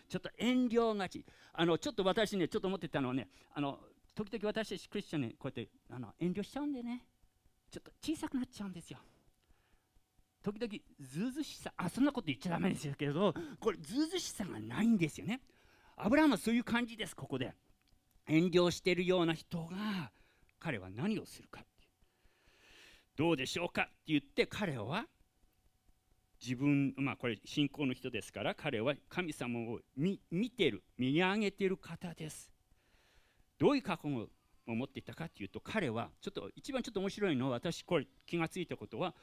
[0.08, 1.24] ちょっと遠慮がち。
[1.52, 3.78] あのちょっと私ねちょっと思ってたのはねあの
[4.14, 7.04] 時々私たちクリスチャンねこうやってあの遠慮しちゃうんでね。
[7.70, 8.98] ちょっと小さくなっちゃうんですよ。
[10.42, 15.40] 時々ずうずしさあそんなこと言っちゃダメですけどこれずうずしさがないんですよね。
[15.96, 17.52] アブラハムはそういう感じですここで。
[18.28, 20.10] 遠慮しているような人が
[20.58, 21.64] 彼は何をするか。
[23.16, 25.06] どうでしょうかって言って彼は
[26.40, 32.52] 自分まあこれ信仰の人ですから彼は神様を見見てる見上げてる方です。
[33.58, 34.28] どういう覚悟
[34.68, 39.14] を持っていたかっていうと彼はちょっと一番ちょっと面白いのは私これ気がついたことは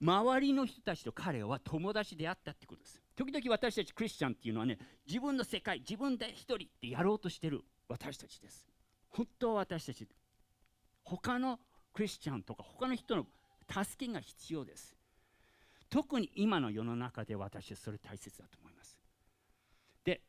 [0.00, 3.00] 周りの人たちと彼は友達であったってことです。
[3.16, 8.68] 時々私たちクリスチャンっていうのはね自分の世界自分で一人ってやろうとしてる私たちです。
[9.08, 10.06] 本当は私たち
[11.04, 11.58] 他の
[11.92, 13.26] クリスチャンとか他の人の
[13.68, 14.96] 助けが必要です。
[15.90, 18.98] 特に今の世の中で私はそれ大切だと思います。
[20.04, 20.20] で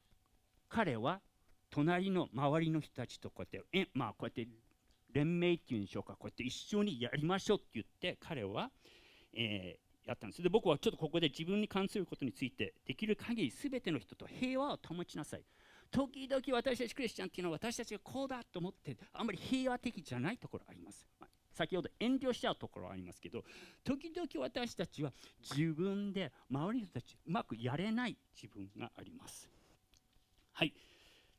[0.70, 1.22] 彼は
[1.70, 4.48] 隣の周りの人たちとこうやってえまあこうやって
[5.14, 8.70] 連盟っていうんでしょうかこうやって一緒にやりましょうって言って彼は
[9.36, 10.44] えー、やったんです。
[10.44, 15.44] で僕はちょっとここで自分に関することについてできる限り全ての人と平和を保ちなさい。
[15.92, 21.08] 時々私たちクリスチャンっていうのは私たちがこうだと思ってあんまり平和的じゃないところあります、
[21.54, 23.44] 先ほど遠慮しちゃうところありますけど
[23.84, 29.50] 時々私たちは自分で周りの人たちうまくやれない自分があります。
[30.54, 30.74] はい。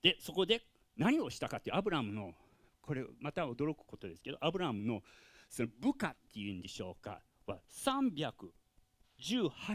[0.03, 0.63] でそこで
[0.97, 2.33] 何をしたかってアブラムの
[2.83, 5.03] これまた驚くことですけどアブラムの
[5.49, 8.51] その部下っていうんでしょうかは318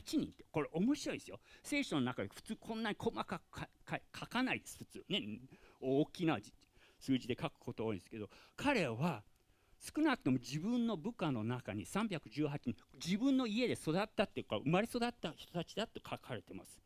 [0.03, 1.39] 人ってこれ面白いですよ。
[1.63, 3.61] 聖書の中で普通こんなに細かく
[4.19, 5.03] 書かないです普通。
[5.09, 5.21] ね
[5.81, 6.37] 大きな
[6.99, 9.23] 数字で書くこと多いんですけど彼は
[9.79, 16.81] 少なくとも自分の部下の中に318人自分の家で育ったっていうか生まれ育った人たちだと書かれてます。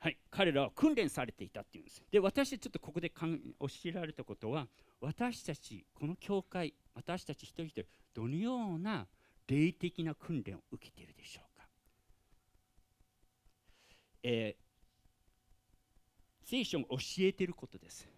[0.00, 2.02] はい、彼らは訓練されていたっていうんです。
[2.10, 3.26] で、私ちょっとここで教
[3.86, 4.68] えられたことは、
[5.00, 9.08] 私たち、この教会、私たち一人一人、どのような
[9.48, 11.66] 霊的な訓練を受けているでしょうか、
[14.22, 18.08] えー、聖書が教えていることです。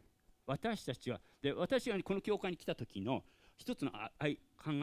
[0.47, 3.23] 私たちはで私がこの教会に来た時の
[3.61, 3.99] 一つの考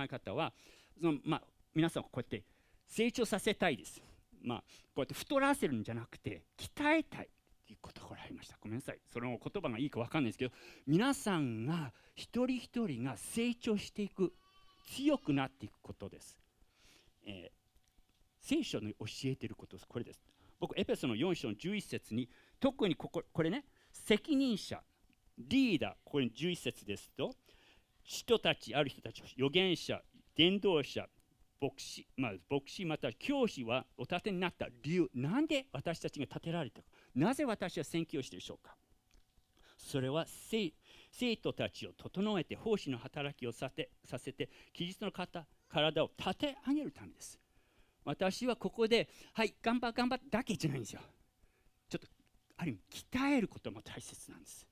[0.02, 0.54] え方は
[1.02, 1.42] その、まあ、
[1.74, 2.44] 皆さんこうやって
[2.88, 4.02] 成長させたいです、
[4.44, 4.66] まあ、こ
[4.98, 7.30] うやって太らせるんじゃなくて鍛えたい
[7.66, 10.54] ということがありましたごめんなさいその言葉がいいか分かんないですけど
[10.86, 14.32] 皆さんが一人一人が成長していく
[14.88, 16.38] 強くなっていくことです。
[17.26, 19.88] えー、聖書の教えていることです。
[19.88, 20.22] これです。
[20.60, 24.82] 僕、エペソの4章の11節に、特にここ、これね、責任者、
[25.38, 27.36] リーダー、これ11節ですと、
[28.08, 30.02] 人たち、ある人たち、預言者、
[30.36, 31.08] 伝道者、
[31.60, 34.70] 牧師、まあ、牧師また教師はお立てになった。
[34.82, 38.76] 理由、なんで私たちが立てられたか、なぜ私は宣教しているでしょうか。
[39.78, 40.72] それは生
[41.38, 47.38] 徒たちを整えて奉仕の働きをさてさせてキリストの方体を立て上げるためです。
[48.06, 51.02] 私はここではい頑張頑張だけじゃないんですよ。
[51.90, 52.08] ちょっと
[52.58, 52.80] ある意味
[53.12, 54.66] 鍛えることも大切なんです。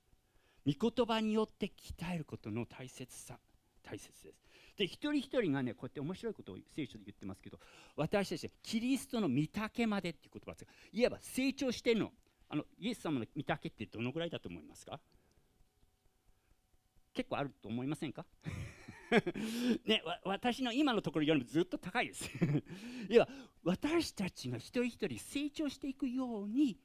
[0.66, 3.38] 御言葉によって鍛えることの大切さ
[3.84, 4.46] 大切です。
[4.78, 7.60] で一人一人がねこうやって面白いことを聖書で言ってますけど
[7.96, 12.12] 私たちキリストの御丈までっていう言葉ですいわば成長してるの。
[12.48, 15.00] あのイエス様の御丈ってどのぐらいだと思いますか？
[17.14, 18.26] 結構あると思いませんか？
[19.86, 22.30] ね、私の今のところよりもずっと高いです。
[23.10, 23.30] 要は
[23.64, 26.78] 私たちが一人一人成長していくように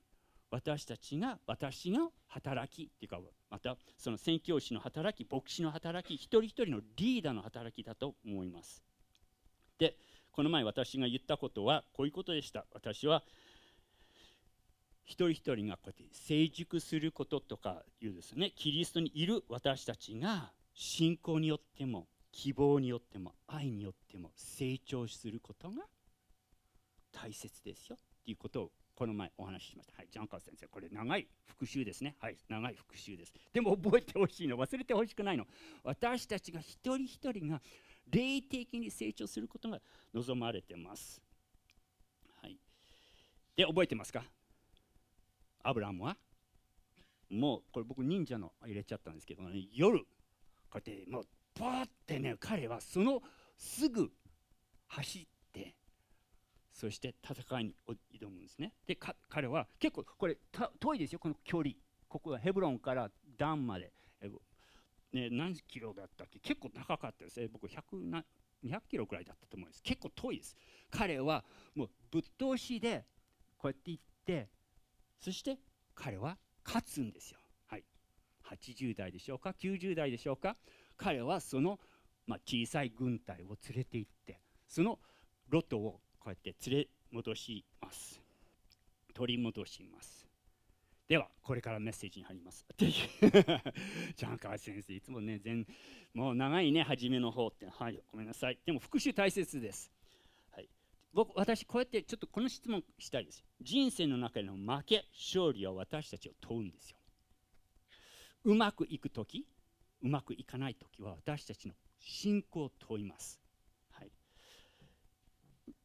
[0.51, 3.21] 私たちが私の働きっていうか
[3.51, 8.83] またその宣教師の働き牧師の働き一人一人のリーダーの働きだと思います
[9.79, 9.97] で
[10.33, 13.23] この前私が言ったことはこういうことでした私は
[15.05, 25.83] 一人一人がこうやって成熟することとかいうですねキリストにいる私たちが信仰によっても希望によっても愛によっても成長することが
[27.13, 28.71] 大切ですよっていうことを
[29.01, 29.97] この前お話ししました。
[29.97, 32.17] はい、ジャンカー先生、これ長い復習ですね。
[32.21, 33.33] はい、長い復習です。
[33.51, 35.47] でも覚えてほしいの、忘れてほしくないの。
[35.83, 37.63] 私たちが一人一人が
[38.11, 39.81] 霊的に成長することが
[40.13, 41.23] 望まれてます。
[42.43, 42.59] はい。
[43.57, 44.23] で、覚えてますか？
[45.63, 46.15] アブラムは？
[47.31, 50.05] もうこれ僕忍者の入れちゃったんですけど、ね、夜こ
[50.75, 53.23] うやってもうパーってね彼はその
[53.57, 54.11] すぐ
[54.89, 55.29] 走って
[56.81, 58.73] そして戦いに挑むんですね。
[58.87, 58.97] で
[59.29, 60.39] 彼は結構これ
[60.79, 61.19] 遠いですよ。
[61.19, 61.75] この距離。
[62.09, 63.93] ここはヘブロンからダンまで、
[65.13, 66.39] ね、何キロだったっけ？
[66.41, 67.41] 結構高かったです。
[67.41, 68.25] ね僕100な
[68.65, 69.83] 200キロくらいだったと思います。
[69.83, 70.57] 結構遠いです。
[70.91, 73.05] 彼はもうぶっ通しで
[73.59, 74.49] こうやって行っって
[75.19, 75.59] そして
[75.95, 77.39] 彼は勝つんですよ。
[77.67, 77.85] はい、
[78.45, 80.57] 80代でしょうか？90代でしょうか？
[80.97, 81.79] 彼はその、
[82.27, 84.99] まあ、小さい軍隊を連れて行ってその
[85.49, 88.21] ロトをこうやって連れ戻します。
[89.15, 90.27] 取り戻します。
[91.09, 92.65] ではこれからメッセージに入ります。
[92.73, 92.93] っていう。
[94.15, 95.67] ジャンカー先生いつもね全
[96.15, 97.67] もう長いね初めの方って。
[97.67, 98.59] はいごめんなさい。
[98.65, 99.91] でも復習大切です。
[100.53, 100.69] はい。
[101.13, 103.45] 僕私こうやってちょっとこの質問したいです。
[103.61, 106.99] 人生の中での負け勝利は私たちを問うんですよ。
[108.45, 109.47] うまくいく時
[110.03, 113.40] うまくいかない時は私たちの信仰を問います。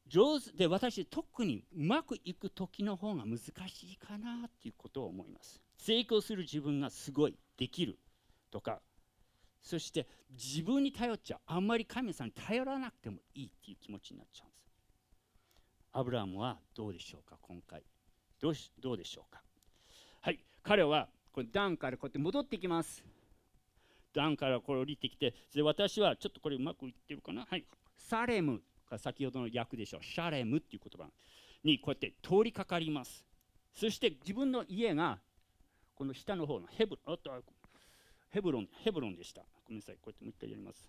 [0.08, 5.62] 上手で私特にうまくいく時の方が難しいかなっていうことを思います。
[5.78, 7.98] 成功する自分がすごいできる
[8.52, 8.82] とか。
[9.62, 14.66] そして自分に頼っちゃあんまり神様に頼らなくてもいいっていう気持ちになっちゃうんです。
[15.92, 17.82] アブラムはどうでしょうか今回。
[18.40, 19.42] どうしどうでしょうか。
[20.22, 23.04] はい彼はこれ段からこうやって戻ってきます。
[24.14, 27.48] 段からこれ降りてきてで私はちょっとこれうまくいってるかな。
[27.50, 27.66] はい。
[27.98, 28.62] サレム。
[28.98, 30.04] 先ほどの訳でしょう。
[30.04, 31.12] シャレムっていう言葉
[31.64, 33.26] にこうやって通りかかります。
[33.74, 35.20] そして自分の家が
[35.96, 37.18] この下の方のヘブロン
[38.30, 39.42] ヘブロンヘブロンでした。
[39.66, 39.96] ごめんなさい。
[39.96, 40.88] こうやってもう一回やります。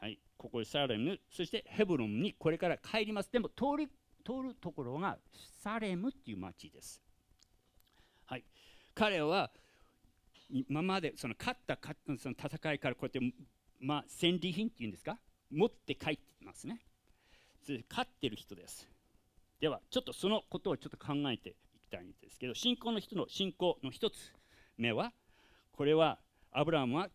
[0.00, 0.18] はい。
[0.36, 1.18] ここでサレム。
[1.30, 3.30] そしてヘブロンにこれから帰ります。
[3.30, 3.86] でも通り
[4.24, 5.18] 通るところが
[5.62, 7.02] サレムっていう町です。
[8.26, 8.44] はい。
[8.94, 9.50] 彼は
[10.50, 11.78] 今までその勝った
[12.18, 13.20] その戦いからこうやって、
[13.80, 15.18] まあ、戦利品っていうんですか？
[15.54, 16.80] 持って帰ってますね。
[17.88, 18.88] 勝ってる人です
[19.60, 24.14] ではちょっとそのことをちょっと考えていきたいんですけど信仰の人の信仰の一つ
[24.76, 25.12] 目は
[25.72, 26.18] これは
[26.52, 27.08] アブラムは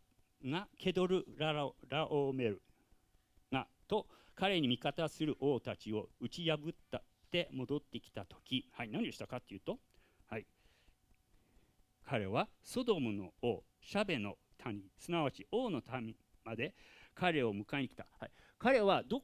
[0.43, 1.53] がケドルラ
[1.89, 2.61] ラオメル
[3.51, 9.77] がと彼に味方する王たちを打ち破ったって戻ってきた時、はい、何をしたかというと、
[10.29, 10.45] はい、
[12.07, 16.73] 彼はソドムの王シャベの谷すなわち王の民まで
[17.19, 19.21] 彼を迎えに来た、はい、彼はど、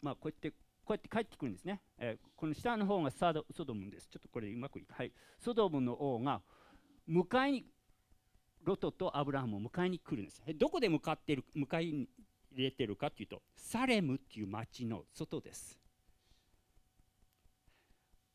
[0.00, 0.56] まあ、こうやってこ
[0.88, 4.08] うやって帰ってくるんですね、えー、この下の方がサドソドムです。
[4.08, 6.40] ちょっとこれうまくいく、はい、ソドムの王が
[7.08, 7.66] 迎えに
[8.64, 10.42] ロトとアブラハムを迎えに来るんです。
[10.54, 12.08] どこで向かってる迎え入
[12.56, 15.78] れてるかというとサレムっていう町の外です。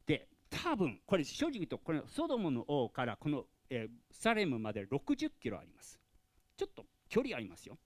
[0.05, 5.99] で多分これ正直言うとこれソドムの王からこの、えー、サレムまで60キロあります。
[6.57, 7.77] ちょっと距離ありますよ。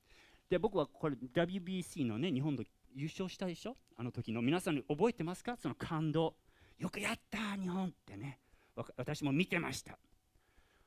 [0.49, 3.75] で僕はこれ WBC のね日本で優勝したでしょ？
[3.97, 5.57] あの時の皆さん覚えてますか？
[5.57, 6.35] その感動。
[6.77, 8.39] よくやった日本ってね。
[8.97, 9.97] 私も見てました。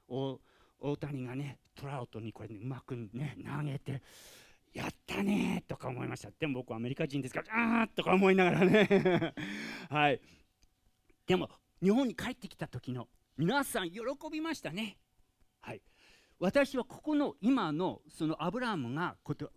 [0.09, 0.39] 大
[1.01, 4.03] 谷がねトラウトにこれ、ね、うまくね投げて
[4.73, 6.31] やったねとか思いました。
[6.39, 9.35] でも僕はアメリカ人ですからあーとか思いながらね。
[9.91, 10.21] はい。
[11.27, 11.51] でも
[11.83, 14.01] 日本に帰ってきた時の皆さん喜
[14.31, 14.99] びましたね。
[15.61, 15.83] はい。
[16.41, 19.51] 私はここの今のそのアブラハムがこと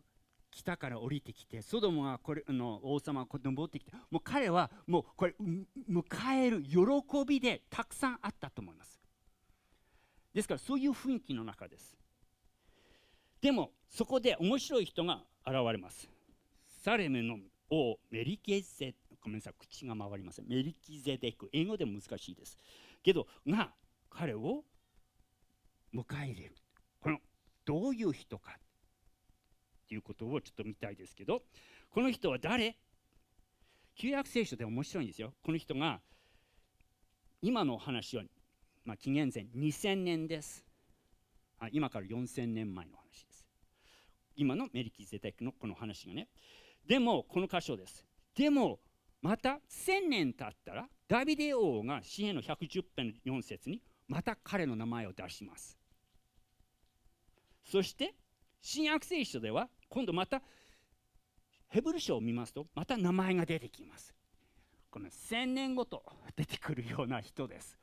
[0.52, 5.36] 北から降りてきてソドムがこれの王様がこ登ってきてもう彼はもうこれ
[5.90, 6.04] 迎
[6.36, 6.78] える喜
[7.26, 9.00] びでたくさんあったと思います。
[10.34, 11.96] ですからそういう雰囲気の中です。
[13.42, 16.10] でもそこで面白い人が現れます。
[16.84, 17.38] サレムの
[17.70, 20.48] 王メリケゼごめんなさい口が回りません。
[20.48, 21.50] メリキゼデク。
[21.54, 22.58] 英語でも難しいです。
[23.04, 23.72] けどが
[24.10, 24.64] 彼を
[25.94, 26.56] 迎え入れる。
[27.66, 31.44] どういう人かっていうことをちょっと見たいですけど
[31.90, 32.78] この人は誰？
[33.96, 35.34] 旧約聖書で面白いんですよ。
[35.44, 36.00] この人が
[37.42, 38.24] 今の話は、
[38.86, 40.64] まあ、紀元前2000年です。
[41.60, 43.46] あ今から4000年前の話です。
[44.36, 46.30] 今のメリキゼテクのこの話がね。
[46.88, 48.06] でもこの箇所です。
[48.36, 48.80] でも
[49.22, 55.78] また1000年経ったらダビデ王が詩篇の110編の4節にまた彼の名前を出します。
[57.72, 58.14] そして
[58.62, 60.42] 新約聖書では今度また
[61.70, 64.14] ヘブル書を見ますとまた名前が出てきます。
[64.90, 66.04] この1000年ごと
[66.36, 67.78] 出てくるような人です。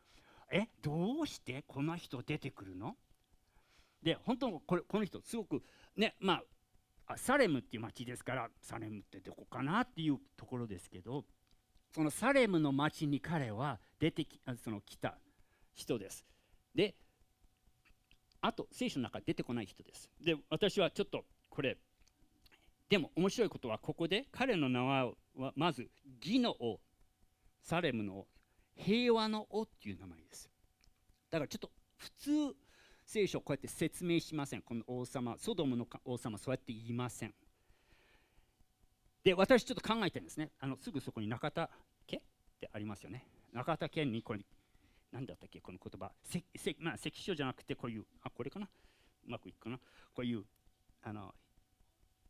[0.53, 2.97] えどうしてこの人出てくるの？
[4.03, 5.62] で本当これこの人すごく
[5.97, 6.43] ねま
[7.07, 11.24] あサレムっていう町ですからサレムってどこかなっていうところですけど
[11.95, 15.16] そのサレムの町に彼は出てきその来た
[15.74, 16.26] 人です。
[16.74, 16.95] で
[18.41, 20.09] あと聖書の中出てこない人です。
[20.20, 21.76] で私はちょっとこれ
[22.89, 25.12] でも面白いことはここで彼の名は
[25.55, 25.89] まず
[26.22, 26.80] 義の王
[27.61, 28.26] サレムの王
[28.76, 30.49] 平和の王っていう名前です。
[31.30, 32.57] だからちょっと普通
[33.05, 34.62] 聖書をこうやって説明しません。
[34.62, 37.34] この王様ソドムの王様そうやって言いません。
[39.24, 40.53] で私ちょっと考えてるんですね。
[40.61, 41.68] あのすぐそこに中田
[42.07, 42.20] 家っ
[42.61, 43.26] てありますよね。
[43.53, 44.41] 中田県にこれ
[45.12, 46.12] 何だったっけこの言葉。
[46.22, 48.68] せせまあ関所じゃなくてこういうあこれかな。
[49.26, 49.78] うまくいくかな。
[50.14, 50.44] こういう
[51.02, 51.34] あの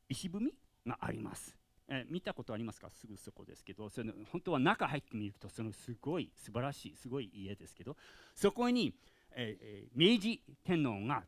[0.08, 0.54] 石踏み
[0.86, 1.56] があります、
[1.88, 2.88] え見たことありますか？
[2.90, 3.90] すぐそこですけど。
[3.90, 7.96] その本当は中入ってみるとそのすごい素晴らしいすごい家ですけど。
[8.34, 8.94] そこに、
[9.32, 11.24] えー明治天皇が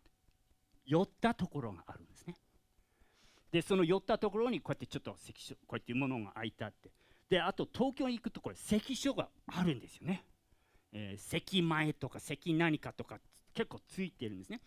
[0.87, 2.37] 寄ったところがあるんですね。
[3.51, 6.91] でその寄ったところにこうやってちょっと関所こうやっていうものが開いてあって。
[7.29, 10.25] であと東京に行くとこれ関所があるんですよね、
[10.93, 13.21] えー関前とか関何かとか
[13.55, 14.61] 結構ついてるんですね。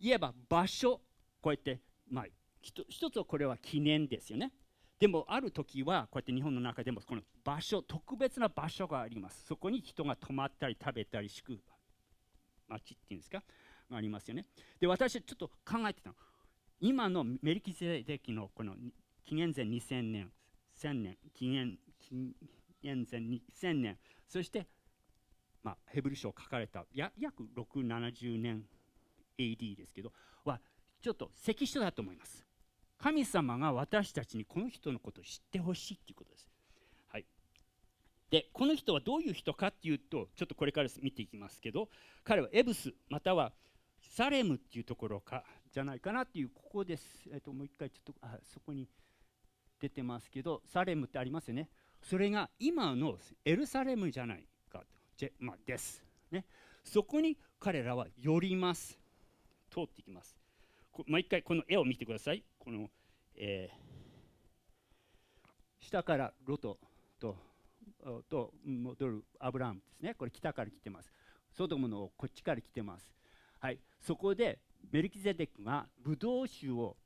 [0.00, 1.00] 言えば場所
[1.40, 2.26] こうやってまあ
[2.62, 4.52] 一つはこれは記念ですよね。
[4.98, 9.44] でもある時はこうやって日本の中でもこの場所特別な場所があります。
[9.46, 11.58] そこに人が泊まったり食べたりしく
[12.68, 13.42] 町っていうんですか？
[13.92, 14.46] ありますよね。
[14.80, 16.16] で私はちょっと考えてたの。
[16.80, 18.74] 今のメルキゼデキのこの
[19.24, 20.30] 紀元前2000年
[20.76, 22.36] 1000年紀元紀
[22.82, 23.98] 元前2000年
[24.28, 24.66] そして、
[25.66, 28.62] まあ、ヘブル書を書かれたや約670年
[29.36, 30.12] AD ですけど
[30.44, 30.60] は
[31.02, 32.44] ちょっと関所だと思います
[32.98, 36.48] 神様が私たちにこの人のことを知ってほしいということです。
[37.08, 37.26] はい、
[38.30, 41.88] でこの人はどういう人かっていうとちょっとこれから見ていきますけど
[42.24, 43.52] 彼はエブスまたは
[44.00, 47.04] サレムっていうところかじゃないかなっていうここです。
[47.32, 48.88] えっともう一回ちょっとあそこに
[49.80, 51.68] 出てますけどサレムってありますよね。
[52.02, 54.46] それが今のエルサレムじゃない
[55.16, 56.04] かじゃまあ、です。
[56.30, 56.44] ね、
[56.84, 58.98] そこに彼らは寄ります。
[59.70, 60.36] 通っていきます。
[60.92, 62.42] こもう一回この絵を見てください。
[62.58, 62.88] この、
[63.36, 63.86] えー
[65.78, 66.80] 下からロト
[67.20, 67.36] と
[68.28, 70.14] と戻るアブラハムですね。
[70.14, 71.12] これ北から来てます。
[71.52, 73.14] ソドムのこっちから来てます。
[73.60, 74.58] はい、そこで
[74.90, 76.96] メルキゼデックがブドウ酒を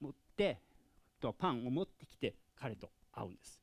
[0.00, 0.60] 持って
[1.18, 3.58] とパンを持ってきて彼と会うんです。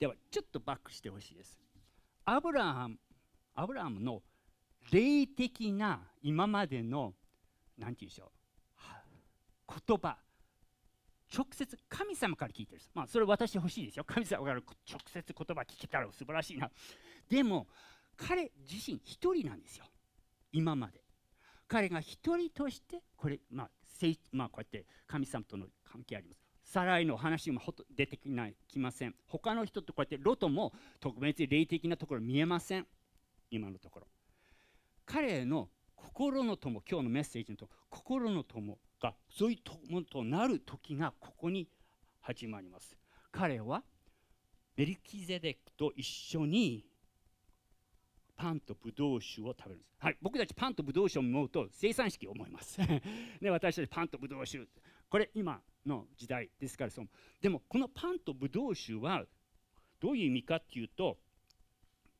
[0.00, 1.60] ではちょっとバックしてほしいです。
[2.32, 2.96] アブラハム
[3.56, 4.22] アブラハムの
[4.92, 7.14] 霊的な今までの
[7.76, 8.30] 何て言うんでしょ
[9.68, 10.16] う言葉
[11.36, 14.04] 直接神様から聞いてるまあそれ私欲しいですよ。
[14.04, 16.70] 神様から直接言葉聞けたら素晴らしいな。
[17.28, 17.66] でも
[18.16, 19.84] 彼自身一人なんですよ。
[20.52, 21.02] 今まで。
[21.66, 23.70] 彼が一人としてこれまあ
[24.32, 26.39] まあこうやって神様との関係あります。
[26.72, 29.14] サライの話もほと出てきないきません。
[29.26, 32.86] 他の人とこうやってロトも特別に霊的なところ見えません。
[33.50, 34.06] 今のところ。
[35.04, 39.58] 彼の心の友今日のメッセージのと心の友がそういう
[39.90, 41.68] 友となる時がここに
[42.20, 42.96] 始まります。
[43.32, 43.82] 彼は
[44.76, 46.86] メルキゼデックと一緒に
[48.36, 52.78] パンとブドウ酒を食べるんです、はい、僕たちパンとブドウ酒を思うと生産式を思います。
[53.40, 54.64] で 私たちパンとブドウ酒
[55.08, 57.08] これ今の時代ですからそう
[57.40, 59.24] でもこのパンとブドウ酒は
[60.00, 61.18] どういう意味かっていうと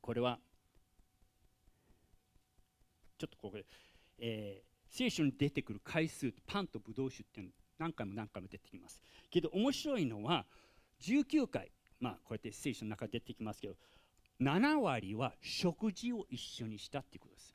[0.01, 0.39] これは
[3.19, 3.67] ちょっとここで、
[4.19, 9.01] えー聖書に出てくる回数パンとブドウ酒っていうの何回も何回も出てきます
[9.31, 10.45] けど面白いのは
[11.03, 13.75] 19回まあこうやって聖書の中で出てきますけど
[14.41, 17.55] 7割は食事を一緒にしたっていうことです、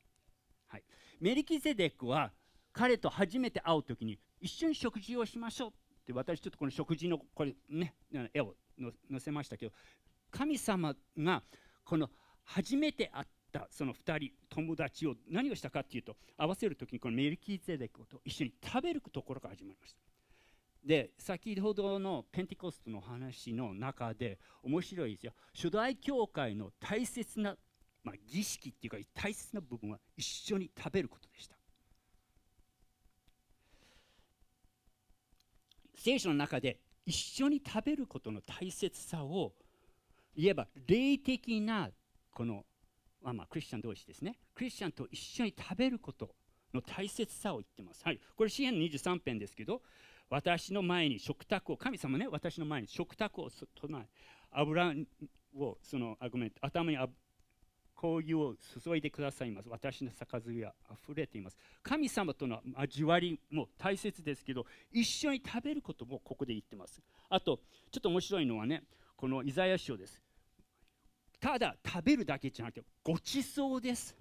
[0.67, 0.83] はい、
[1.19, 2.31] メリキゼデクは
[2.71, 5.73] 彼と初めて会う時に一緒に食事をしましょう。
[6.05, 7.95] って私ちょっとこの食事のこれね
[8.33, 8.53] 絵を
[9.09, 9.71] 載せましたけど
[10.29, 11.43] 神様が
[11.83, 12.09] この
[12.43, 19.99] 初めて会ったその2人友達を何をしたかっていうと合わせる時にこのメルキーゼデクと一緒に食べるところから始まりました。
[20.85, 25.33] で先ほどのペンティコストの話の中で面白いですよ。
[25.55, 27.55] 初代教会の大切な、
[28.03, 31.54] まあ、儀式っていうか大切な部分は一緒に食べることでした。
[36.05, 39.53] 聖書の中で一緒に食べることの大切さを
[40.37, 41.89] 言えば霊的な
[42.31, 42.63] この
[43.23, 44.37] まあまあクリスチャン同士ですね。
[44.53, 46.29] クリスチャンと一緒に食べること
[46.75, 48.03] の大切さを言ってます。
[48.03, 48.19] はい。
[48.35, 49.81] これ支援の23編ですけど
[50.29, 54.07] 私の前に食卓を神様ね私の前に食卓を唱え
[54.51, 54.93] 油
[55.57, 56.97] をそのあごめん頭に
[58.05, 59.69] 香油を注いでくださいます。
[59.69, 61.57] 私の杯は溢れています。
[61.81, 67.01] 神様との交わりも大切ですけど一緒に食べることもここで言ってます。
[67.29, 67.59] あと
[67.91, 68.83] ちょっと面白いのはね
[69.15, 70.21] このイザヤ書です。
[71.39, 74.15] ただ食べるだけじゃなくてごちそうです。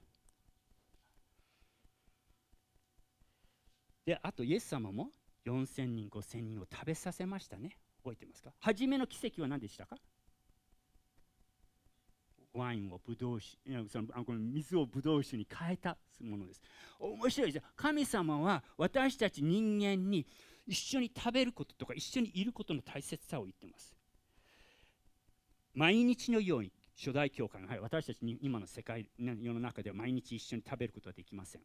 [4.07, 5.11] であとイエス様も
[5.47, 7.77] 4000人5000人を食べさせましたね。
[8.03, 8.51] 覚えてますか？
[8.61, 9.97] 初めの奇跡は何でしたか？
[12.55, 16.63] ワインをブドウ酒そのこの水をブドウ酒に変えたものです。
[16.99, 17.69] 面白いですよ。
[17.77, 20.27] 神様は私たち人間に
[20.67, 23.95] 一緒に食べることとか一緒にいることの大切さを言ってます。
[25.75, 31.63] 毎日のように初代教会、はい、私たちに今の世界世の中では毎日一緒に食べることはできません。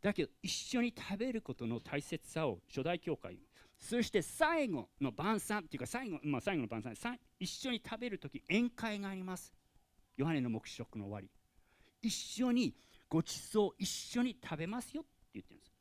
[0.00, 3.36] だけど一緒に食べることの大切さを初代教会
[3.78, 9.52] そして最後の晩餐っていうか最後,、まあ、最後の晩餐一緒に食べるとき宴会があります。
[10.16, 11.30] ヨハネの黙示録の終わり。
[12.02, 12.74] 一緒に
[13.08, 15.72] ごちそう一緒に食べますよって言ってるんです、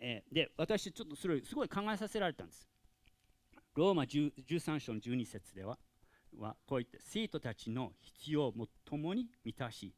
[0.00, 2.68] えーで私ちょっとそれすごい考えさせられたんです。
[3.74, 5.78] ローマ13章の12節では
[6.38, 9.94] はこう言って生徒たちの必要も共に満たし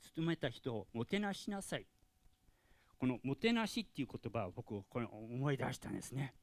[0.00, 1.86] 勤めた人をもてなしなさい。
[2.98, 6.34] このもてなしっていう言葉を僕これ思い出したんですね。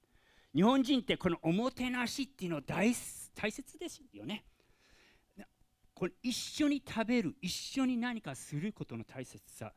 [0.55, 2.93] 日本人ってこのおもてなしっていうの大
[3.35, 4.43] 大切ですよね。
[5.97, 9.73] これ一緒に食べる一緒に何かすることの大切さ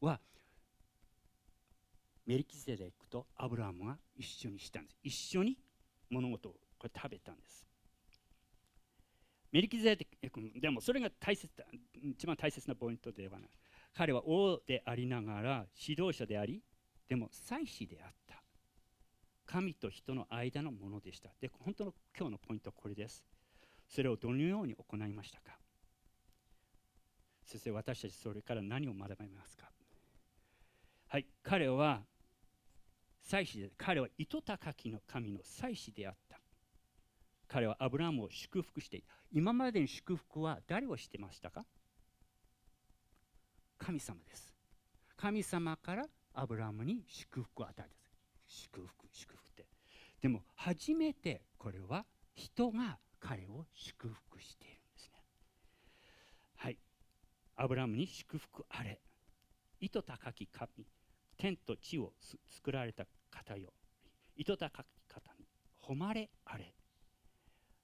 [0.00, 0.18] は
[2.26, 4.98] メリキゼデクとアブラハムが一緒にしたんです。
[5.04, 5.56] 一緒に
[6.10, 7.64] 物事をこれ食べたんです。
[9.52, 11.64] メリキゼデクでもそれが大切だ
[11.94, 13.50] 一番大切なポイントではない。
[13.94, 16.64] 彼は王でありながら指導者であり
[17.08, 18.42] でも祭司であった。
[19.46, 21.30] 神と人の間のものでした。
[21.40, 23.24] で本当の今日のポイントはこれです。
[23.92, 25.58] それをどのように行いましたか？
[27.44, 29.68] そして私たちそれから何を学べますか？
[31.08, 32.02] はい彼は
[33.22, 36.38] 祭司で彼は糸高きの神の祭司であった。
[37.48, 39.08] 彼はアブラムを祝福していた。
[39.32, 41.64] 今までに祝福は誰をしてましたか？
[43.76, 44.54] 神様です。
[45.16, 47.88] 神様からアブラムに祝福を与えた。
[48.46, 49.66] 祝福祝福って。
[50.20, 55.22] でも初めてこれは人が彼を祝福しているんですね。
[56.56, 56.78] はい。
[57.56, 59.00] アブラムに祝福あれ。
[59.80, 60.86] 糸高き神。
[61.36, 62.12] 天と地を
[62.48, 63.72] 作られた方よ。
[64.36, 65.46] 糸高き方に。
[65.82, 66.74] 誉れあれ。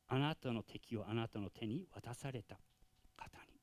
[0.09, 2.57] あなたの敵をあなたの手に渡された
[3.17, 3.61] 方に。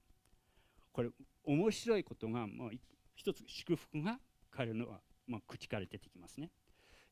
[0.91, 1.09] これ
[1.43, 2.71] 面白いことがもう
[3.15, 4.19] 一つ祝福が
[4.51, 4.85] 彼の、
[5.27, 6.51] まあ、口から出てきますね、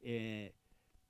[0.03, 0.57] えー、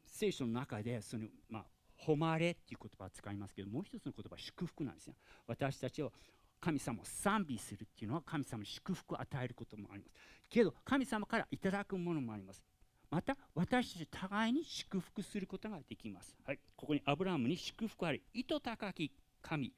[0.06, 1.66] 聖書の中でその、まあ、
[2.08, 5.16] 誉れっていう言葉を使いますけどもう一つの言葉は祝福なんですよ。
[5.48, 6.12] 私たちを
[6.60, 10.16] 神様を賛美するっていうのは神様に祝福を与えることもあります。
[10.50, 12.62] けど神様からいただくものもあります。
[13.10, 19.74] また私たち互いに祝福することができます、はい、ここにアブラハムに祝福あり糸高き神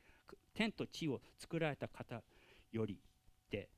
[0.54, 2.22] 天と地を作られた方
[2.72, 3.70] よりって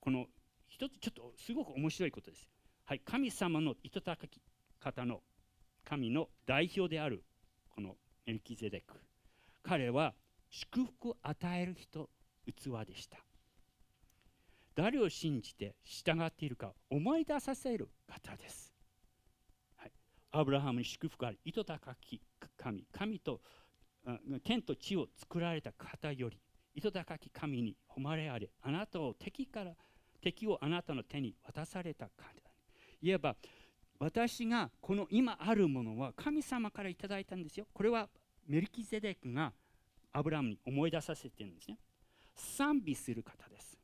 [0.00, 0.26] この
[0.68, 2.50] 一つちょっとすごく面白いことです。
[2.84, 3.00] はい。
[3.00, 4.42] 神様の糸高き
[4.80, 5.22] 方の
[5.84, 7.24] 神の代表である
[7.74, 7.96] この
[8.26, 8.94] エルキゼデク。
[9.62, 10.14] 彼は
[10.50, 12.08] 祝福を与える人
[12.46, 13.18] 器でした。
[14.74, 18.72] 誰を信じて従っているか思い出させる方です、
[19.76, 19.92] はい、
[20.32, 22.20] アブラハムに祝福あり糸高き
[22.56, 23.40] 神神と
[24.42, 26.40] 天と地を作られた方より
[26.74, 29.72] 糸高き神に誉れあれあなたを敵から
[30.20, 32.10] 敵をあなたの手に渡された方
[33.00, 33.36] いえば
[34.04, 37.66] 私がこの今あるものは神様からいただいたんですよ。
[37.72, 38.10] これは
[38.46, 39.54] メルキゼデクが
[40.12, 41.78] アブラムに思い出させてるんですね。
[42.34, 43.78] 賛美する方です。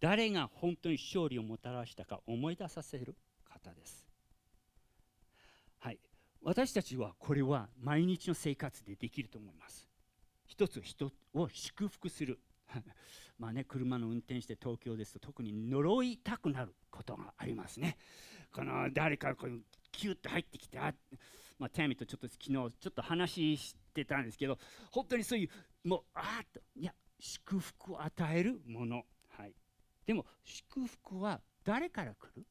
[0.00, 3.14] 誰が本当に勝利をもたらしたか思い出させる
[3.44, 4.04] 方です。
[5.78, 6.00] はい。
[6.42, 9.88] 私たちはこれは毎日の生活でできると思います。
[10.44, 12.40] 一つ人を祝福する。
[13.38, 17.96] まあね車の運転して東京ですと特に呪いたくなることがありますね。
[18.54, 20.92] この誰かこうキュッと入ってきてあ
[21.58, 24.58] まあ、テミとちょっと昨日ちょっと話してたんですけど
[24.90, 29.02] 本当にそういうもうあっといや祝福を与えるもの、
[29.38, 29.54] はい、
[30.04, 32.44] でも祝福は誰から来る？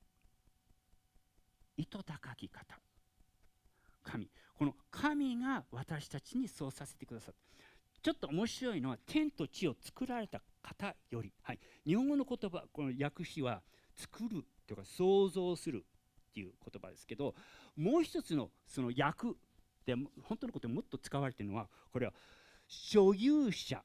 [1.75, 2.79] 糸高き方。
[4.03, 4.29] 神。
[4.57, 7.41] この神が私たちにそうさせてくださった
[8.01, 13.61] ちょっと面白いのは天と地を作られた方より、はい、日本語の言葉この訳詞は
[13.95, 15.83] 作るというか想像する。
[16.31, 17.35] っていう言葉ですけど
[17.75, 19.27] もう一つのその訳
[19.85, 22.13] で本当のことでもっと使われているのはこれは
[22.67, 23.83] 所有者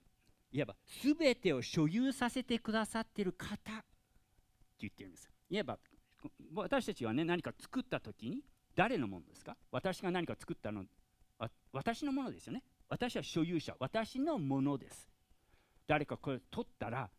[0.53, 3.63] いわば全てを所有させてくださっている方って
[4.81, 5.29] 言ってるんです。
[5.51, 5.79] いわば
[6.55, 8.43] 私たちはね何か作った時に
[8.75, 9.57] 誰のものですか？
[9.73, 10.85] 私が何か作ったの
[11.73, 12.63] 私のものですよね。
[12.89, 15.09] 私は所有者私のものです。
[15.89, 17.11] 誰かこれ取ったら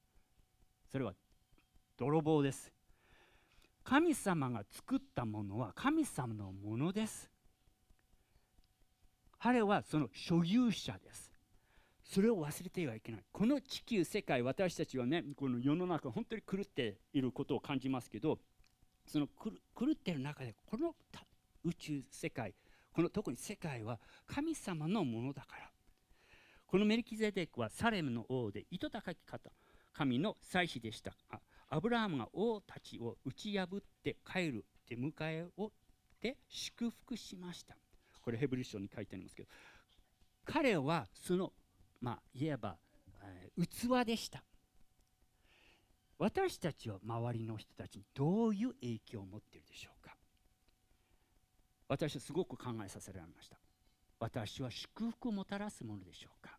[0.89, 1.13] それは
[1.97, 2.71] 泥棒です。
[3.87, 7.31] 神様が作ったものは神様のものです。
[9.39, 11.31] 彼はその所有者です。
[12.03, 13.21] それを忘れてはいけない。
[13.31, 18.39] この地球世界私たちはねこの世の中本当に狂っていることを感じますけど
[19.05, 19.51] その狂
[19.93, 20.93] っている中でこの
[21.63, 22.53] 宇宙世界
[22.91, 25.71] この特に世界は神様のものだから。
[26.65, 29.49] このメルキゼデクはサレムの王で糸高き方
[29.93, 31.13] 神の祭司でした。
[31.69, 35.71] アブラハムが王たちを打ち破って帰る出迎えを
[36.21, 37.75] で祝福しました。
[38.21, 39.49] これヘブル書に書いてありますけど
[40.45, 41.53] 彼はその
[42.01, 42.77] まあいわば、
[43.23, 44.43] えー器でした。
[46.19, 50.15] 私たちは周りの人たちにどういう影響を持っているでしょうか。
[51.87, 53.57] 私はすごく考えさせられました。
[54.19, 56.56] 私は祝福をもたらすものでしょうか。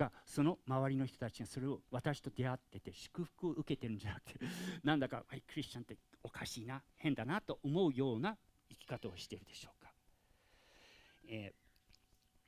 [0.00, 4.40] がその周りの人たちがそれを私と出会ってて祝福を受けてるんじゃなくて
[4.82, 8.38] なんだか、はい、クリスチャンっておかしいな変だなと思うような
[8.70, 9.92] 生き方をしてるでしょうか、
[11.24, 11.60] えー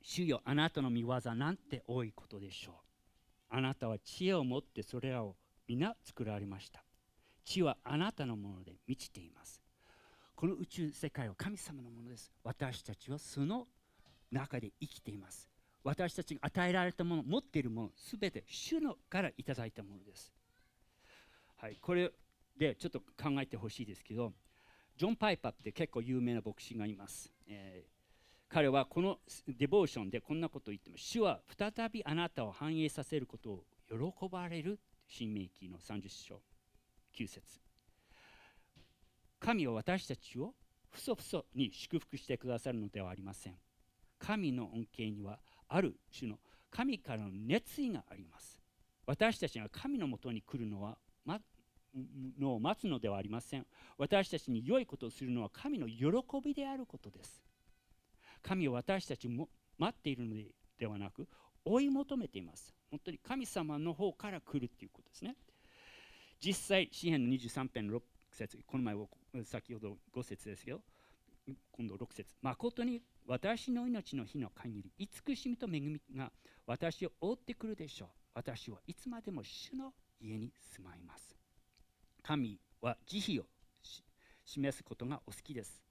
[0.05, 2.75] 主よあなたの見業なんて多いことでしょう。
[3.55, 6.83] あなたは知恵を持ってそれらを皆作られました。
[7.45, 9.61] 地はあなたのもので満ちています。
[10.35, 12.33] この宇宙世界は神様のものです。
[12.43, 13.67] 私たちはその
[14.29, 15.52] 中で生きています。
[15.83, 20.33] 私たちが与えられたもの持っているものすべて主のからいただいたものです。
[21.57, 22.11] はいこれ
[22.57, 24.33] でちょっと考えてほしいですけど
[24.97, 27.93] ジョン・パイパーって結構有名な牧師がいます、えー
[28.53, 29.17] 彼はこの
[29.47, 36.39] デボーションでこんなことを言ってます主は再びあなたを反映させることを喜ばれる新明記の30章
[37.17, 37.41] 9節。
[39.39, 40.53] 神は私たちを
[40.91, 43.55] ふそふそに祝福してくださるのではありません。
[44.19, 45.39] 神の恩恵には
[45.73, 46.37] ある種の
[46.69, 48.59] 神からの熱意があります。
[49.07, 51.39] 私たちが神のもとに来るのは、ま、
[52.39, 53.65] のを待つのではありません。
[53.97, 56.05] 私たちに良いことをするのは神の喜
[56.43, 57.41] びであることです。
[58.43, 59.49] 神を私たちも
[59.79, 60.35] 待っているの
[60.77, 61.27] ではなく
[61.65, 62.71] 追い求めています。
[62.91, 65.35] 本当に神様の方から来るっていうことですね。
[66.39, 67.99] 実際詩篇の23編6
[68.31, 69.05] 節この前は
[69.43, 70.81] 先ほど5節ですけど
[71.71, 72.35] 今度6節。
[72.43, 76.31] 誠に私の命の日の限り慈しみと恵みが
[76.65, 78.09] 私を覆ってくるでしょう。
[78.35, 81.37] 私はいつまでも主の家に住まいます。
[82.21, 83.45] 神は慈悲を
[84.45, 85.83] 示すことがお好きです。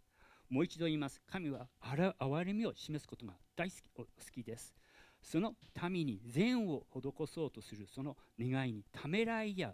[0.48, 1.22] もう一度言います。
[1.30, 4.74] 神は憐れみを示すことが大好きお好きです。
[5.22, 5.54] その
[5.88, 9.72] 民に善を施そうとするその願いにためらいや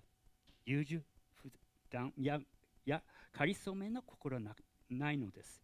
[0.66, 1.02] 優柔
[1.42, 1.50] 不
[1.90, 2.38] 断や
[2.84, 3.02] や
[3.32, 4.42] かりそめの心は
[4.90, 5.62] ないのです。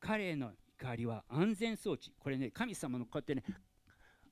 [0.00, 2.12] 彼の怒りは安全装置。
[2.18, 3.42] これね神様のこうやってね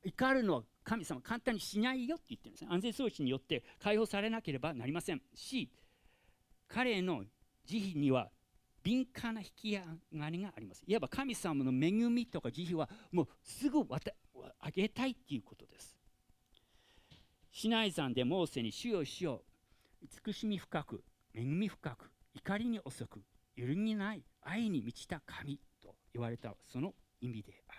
[0.05, 2.69] 怒るのは神様簡単にしないよって言ってるんですね。
[2.71, 5.21] 安全装置によって解放されなければなりません。
[5.35, 5.71] し
[6.69, 7.25] 彼の
[7.65, 8.31] 慈悲には
[8.85, 9.83] 敏感な引き上
[10.15, 10.85] がりがあります。
[10.87, 13.81] いわば神様の恵みとか慈悲はもうすぐ
[14.61, 15.97] あげたいっていうことです。
[17.51, 19.43] シナイ山でモーセに主よ主よ
[20.03, 21.03] 慈しみ深く
[21.35, 23.25] 恵み深く怒りに遅く
[23.57, 25.59] 揺るぎない愛に満ちた神。
[26.17, 27.79] 言われたその意味である。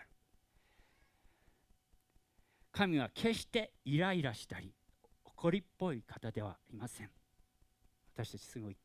[2.71, 4.71] 神は決してイライラしたり
[5.25, 7.09] 怒りっぽい方ではありません。
[8.13, 8.77] 私たちすごい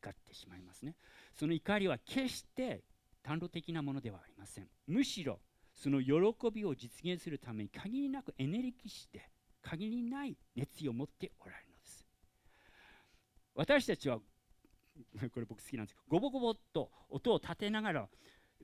[0.00, 0.94] 怒ってしまいますね。
[1.34, 2.84] その怒りは決して
[3.22, 4.68] 単路的なものではありません。
[4.86, 5.40] むしろ
[5.74, 6.12] その喜
[6.52, 9.28] びを実現するために限りなくエネルギッシュで
[9.62, 12.06] 限りない熱意を持っておられるのです。
[13.56, 14.20] 私たちは
[15.32, 18.08] これ僕好きなんですけどゴボゴボっと音を立てながら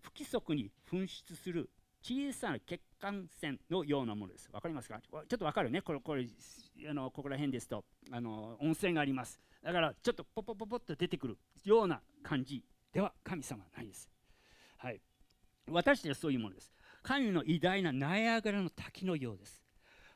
[0.02, 1.70] 不規則に噴出する
[2.02, 4.48] 小さな血管線のようなものです。
[4.52, 5.00] わかりますか？
[5.00, 6.26] ちょっとわかるねこれこれ
[6.88, 9.40] あのここら辺ですとあの温泉があります。
[9.62, 14.08] だからちょっとポポポポッと出てくるような感じでは神様はないです。
[14.76, 15.00] はい、
[15.68, 16.72] 私たちはそういうものです。
[17.02, 19.62] 神の偉大なナイアガラの滝のようです。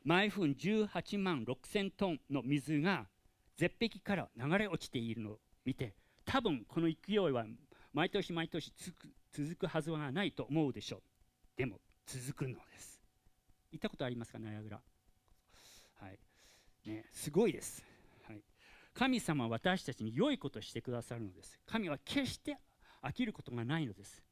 [0.03, 3.07] 毎分18万6000トンの水が
[3.57, 5.93] 絶壁から流れ落ちているのを見て
[6.25, 7.45] 多分この勢いは
[7.93, 8.71] 毎年毎年
[9.31, 11.01] 続くはずはないと思うでしょう。
[11.57, 12.99] でも続くのです。
[13.71, 14.39] 行ったことありますか？
[14.39, 14.81] ナイアグラ。
[15.99, 16.19] はい。
[16.85, 17.85] ねすごいです、
[18.27, 18.41] はい、
[18.95, 21.59] 神様は私たちに良いことをしてくださるのです。
[21.67, 22.57] 神は決して
[23.03, 24.23] 飽きることがないのです。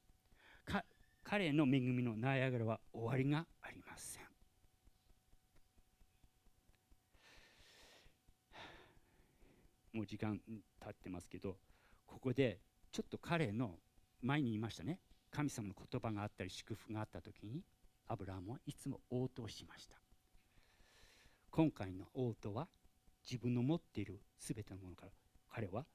[1.24, 4.24] 彼の恵みのナイアグラは終わりがありません。
[9.94, 10.40] もう時間
[10.80, 11.58] 経ってますけど
[12.08, 12.60] ここで
[12.92, 13.76] ちょっと彼の
[14.22, 15.00] 前に言いましたね。
[15.32, 17.64] 神様の言葉があったり祝福があった時に
[18.08, 19.96] アブラハムはいつも応答しました。
[21.52, 22.68] 今回の応答は
[23.24, 25.12] 自分の持っている全てのものから
[25.50, 25.86] 彼は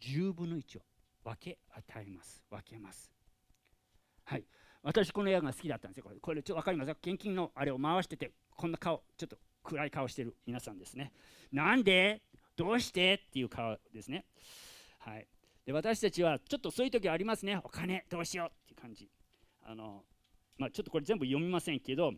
[0.00, 0.82] 10分の1を
[1.24, 2.42] 分け与えます。
[2.50, 3.12] 分けます。
[4.24, 4.44] はい。
[4.82, 6.04] 私この映画が好きだったんですよ。
[6.04, 6.92] これこれちょっと分かります？
[6.92, 11.12] か献金のあれを回しててこんな顔ちょっと暗い顔してる皆さんですね。
[11.52, 12.22] なんで？
[12.56, 13.14] どうして？
[13.14, 14.24] っていう顔ですね。
[14.98, 15.26] はい。
[15.66, 17.60] で私たちはちょっとそういう時ありますね。
[17.62, 19.10] お金どうしようっていう感じ。
[19.64, 20.04] あの、
[20.56, 22.12] まあ、ちょっとこれ全部読みませんけど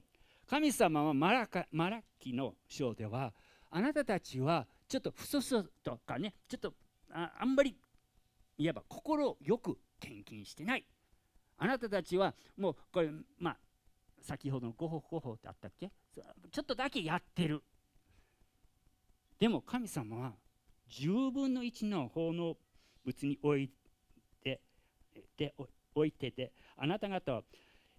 [0.47, 3.33] 神様はマラカマラッキの章では
[3.71, 6.75] あなたたちはちょっとふそふそとかねちょっと
[7.11, 7.75] ああんまり
[8.59, 10.85] いわば心よく献金してない。
[11.57, 13.57] あなたたちはもうこれまあ
[14.21, 15.91] 先ほどのごほごほってあったっけ？
[16.51, 17.63] ちょっとだけやってる。
[19.39, 20.33] でも神様は
[20.91, 22.57] 10分の1の奉納
[23.09, 23.71] 物に置い
[24.43, 24.61] て
[25.37, 25.55] で
[25.95, 27.43] 置いててあなた方は、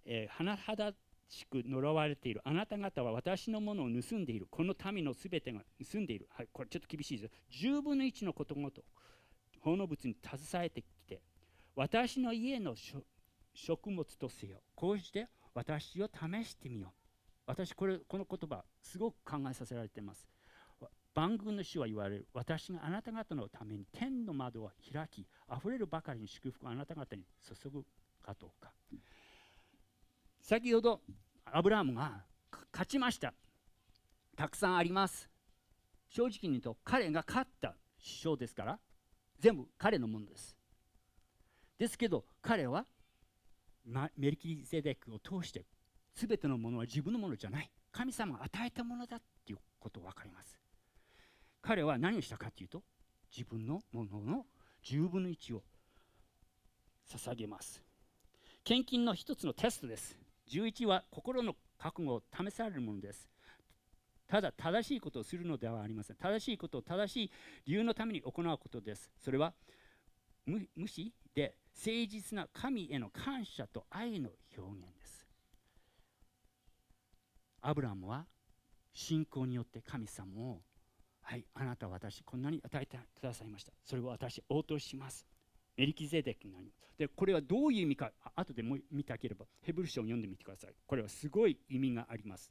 [0.04, 0.92] えー、甚だ
[1.28, 2.40] しく呪われている。
[2.44, 4.48] あなた方は私のものを盗んでいる。
[4.50, 5.60] この民のすべてが
[5.92, 8.82] 盗んでいる、はい、これちょっと厳しいです10分の1のことごと
[9.60, 11.20] 奉納物に携えてきて
[11.76, 12.74] 私の家の
[13.54, 14.60] 食物とせよ。
[14.74, 16.90] こうして私を試してみよう。
[17.46, 20.26] 私これこの言葉すごく考えさせられています。
[21.14, 22.28] 万軍の主は言われる。
[22.32, 27.84] 私があなた方のために天の窓を開きあふれるばかりに祝福をあなた方に注ぐ
[28.24, 28.72] かどうか。
[30.40, 31.00] 先ほど
[31.44, 32.24] アブラハムが
[32.72, 33.34] 勝ちました。
[34.36, 35.28] たくさんあります。
[36.08, 38.78] 正直に言うと彼が勝った首相ですから
[39.38, 40.56] 全部彼のものです。
[41.78, 42.86] ですけど彼は
[44.16, 45.66] メルキゼデクを通して
[46.14, 47.70] 全てのものは自分のものじゃない。
[47.92, 50.56] 神様が与えたものだっていうこと分かります。
[51.62, 52.82] 彼は何をしたかというと
[53.36, 54.46] 自分のものの
[54.84, 55.62] 10分の1を
[57.08, 57.82] 捧げます。
[58.64, 60.16] 献金の一つのテストです。
[60.48, 63.28] 11は心の覚悟を試されるものです。
[64.26, 66.16] ただ正しいことをするのではありません。
[66.16, 67.30] 正しいことを正しい
[67.66, 69.10] 理由のために行うことです。
[69.18, 69.54] それは
[70.46, 75.26] 無視で誠実な神への感謝と愛の表現です。
[77.60, 78.26] アブラムは
[78.92, 80.62] 信仰によって神様を
[81.30, 83.70] はいあなたは私こんなに与えてくださいました。
[83.84, 85.24] それを私応答します。
[85.76, 86.80] メリキゼデクになります。
[86.98, 90.74] でこれはどういう意味か後でも見たければヘブル書を読んでみてください。
[90.84, 92.50] これはすごい意味があります。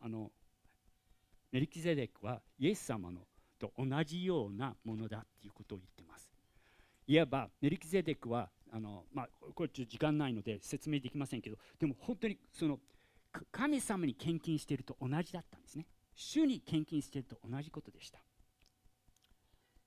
[0.00, 0.30] あの
[1.50, 3.22] メリキゼデクはイエス様の
[3.58, 6.30] と同じようなものだっていうことを言ってます。
[7.08, 12.78] いわばメリキゼデクはあの、まあ、これちょっと時間ないので説明できませんけどでも本当にその
[13.50, 15.84] 神様に献金していると同じだったんですね。
[16.20, 18.18] 主に献金していると同じことでした。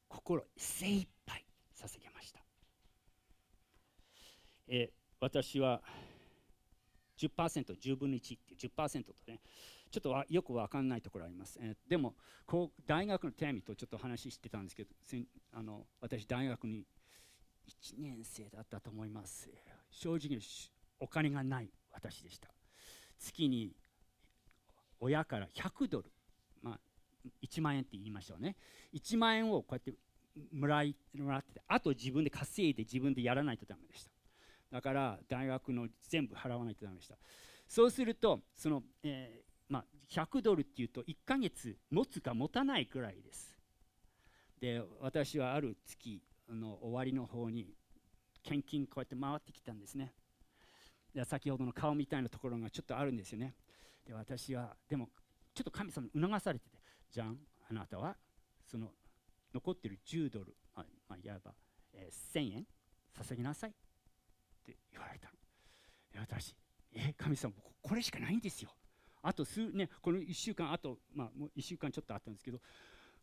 [0.08, 2.42] 心精一杯捧げました、
[4.68, 5.82] えー、私は
[7.18, 9.40] 10%10 分の1っていう10%とね
[9.90, 12.16] ちょっとよく分かんないところあります、えー、でも
[12.46, 14.90] こう大学のテーミとちょっと話してたんですけど
[15.54, 16.86] あの私大学に
[17.70, 19.50] 1年生だったと思います。
[19.92, 20.40] 正直
[21.00, 22.50] お金がない私でした。
[23.18, 23.76] 月に
[25.00, 26.12] 親から100ドル、
[27.44, 28.56] 1万円って言いましょうね。
[28.94, 29.94] 1万円をこうやって
[30.54, 34.12] もらいもらっててあと自分で稼いで自分でやらないとダメでした。
[34.72, 37.18] だから大学の全部払わないとダメでした。
[37.68, 43.56] そうするとその、えー、まあ、100ドルっていうと1ヶ月持つか持たないくらいです。
[44.60, 47.74] で私はある月の終わりの方に
[48.44, 50.14] 献金こうやって回ってきたんですね。
[51.14, 53.56] で先ほどの顔みたいなところがちょっとあるんですよね。
[54.06, 55.10] で私はでも
[55.54, 56.78] ちょっと神様に促されてて
[57.12, 57.38] じゃん。
[57.70, 58.18] あなたは
[58.66, 58.92] その
[59.54, 61.54] 残ってる10ドル、まあ、まあ、いわば、
[61.94, 62.68] えー、1000円。
[63.14, 63.72] 捧げなさい。
[63.72, 63.74] っ
[64.66, 65.30] て言われた。
[66.16, 66.56] の私
[66.94, 68.72] え神様これしかないんですよ。
[69.24, 72.60] あと数ねこの1週間あとまあもう1週間ちょっとあったんですけど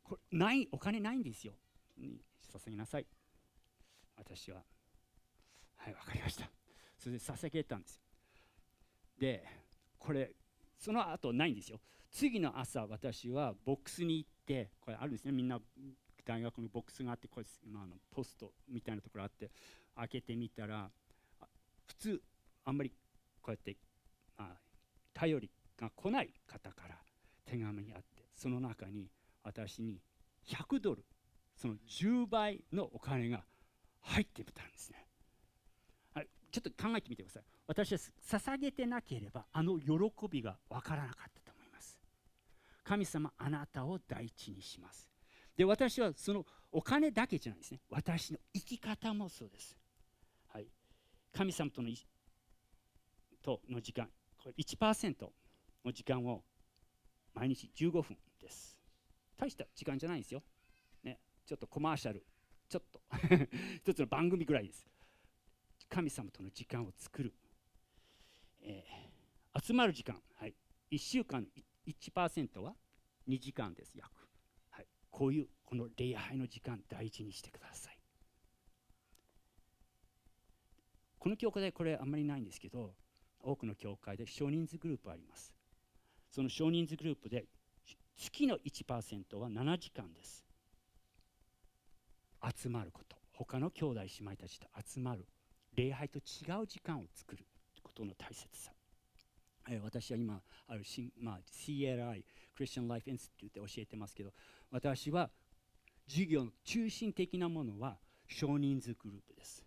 [0.03, 1.55] これないお金ないんですよ。
[1.97, 2.21] に
[2.53, 3.07] 捧げなさい。
[4.17, 4.63] 私は。
[5.77, 6.51] はい分かりました。
[6.99, 8.03] それで捧げたんですよ。
[9.19, 9.45] で
[9.99, 10.33] これ
[10.79, 11.81] その後ないんですよ。
[12.11, 15.61] 次の朝私はボックスに行ってこれあるんですねみんな
[16.25, 19.51] 大学のボックスがあってこれ今のポストみたいなところあって
[19.97, 20.91] 開けてみたら
[21.87, 22.23] 普通
[22.65, 22.91] あんまり
[23.41, 23.77] こうやって、
[24.37, 24.49] まあ、
[25.15, 25.51] 頼り
[25.81, 26.97] が来ない方から
[27.47, 29.09] 手紙があってその中に
[29.43, 30.01] 私に
[30.47, 31.05] 100ドル
[31.57, 33.45] その10倍のお金が
[34.01, 35.09] 入ってみたんですね。
[36.51, 37.43] ちょっと考えてみてください。
[37.67, 39.93] 私は捧げてなければあの喜
[40.31, 41.48] びが分からなかった。
[42.89, 45.11] 神様あなたを第一にします。
[45.55, 47.81] で私はそのお金だけじゃないですね。
[47.91, 49.77] 私の生き方もそうです、
[50.47, 50.67] はい、
[51.31, 51.91] 神様との
[53.43, 54.09] との時間
[54.39, 55.15] これ1%
[55.85, 56.43] の時間を
[57.35, 58.79] 毎日15分です。
[59.37, 60.43] 大した時間じゃないんですよ、
[61.05, 62.25] ね、ちょっとコマーシャル
[62.71, 63.03] ちょっと
[63.85, 64.89] 一つの番組ぐらいです。
[65.91, 67.35] 神様との時間を作る、
[68.61, 70.55] えー、集まる時間、はい、
[70.91, 72.75] 1週間1% 1%は
[73.29, 74.11] 2時間です約、
[74.71, 77.99] はい、こういうこの礼拝の時間大事にしてください。
[81.19, 82.95] この教会でこれあんまりないんですけど
[83.41, 85.55] 多くの教会で少人数グループあります。
[86.31, 87.47] その少人数グループで
[88.17, 90.45] 月の1%は7時間です。
[92.57, 93.17] 集まること。
[93.33, 95.27] 他の兄弟姉妹たちと集まる。
[95.75, 96.21] 礼拝と違
[96.63, 97.47] う時間を作る
[97.83, 98.73] ことの大切さ、
[99.83, 100.83] 私は今ある、
[101.21, 104.33] まあ、CLI クリスチャン・ライフ・インスティテューで教えてますけど
[104.71, 105.31] 私は
[106.09, 109.65] 授業の中心的なものは少人数グループです。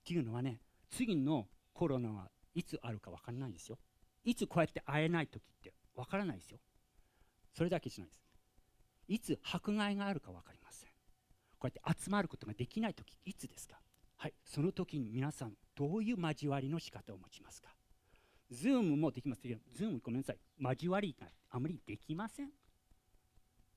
[0.00, 3.78] っていうのはね次のコロナはいつあるか分からないですよ。
[4.24, 6.58] いつこうやって会えない時って分からないですよ。
[7.54, 8.22] それだけじゃないです。
[9.08, 10.90] いつ迫害があるか分かりません。
[11.58, 13.80] こうやって集まることができない時いつですか。
[14.16, 17.77] はいその時に皆さんどういう交わりの仕方を持ちますか。
[18.50, 19.42] ズームもできます。
[19.42, 20.38] けどズームごめんなさい。
[20.60, 22.50] 交わりがあまりできません。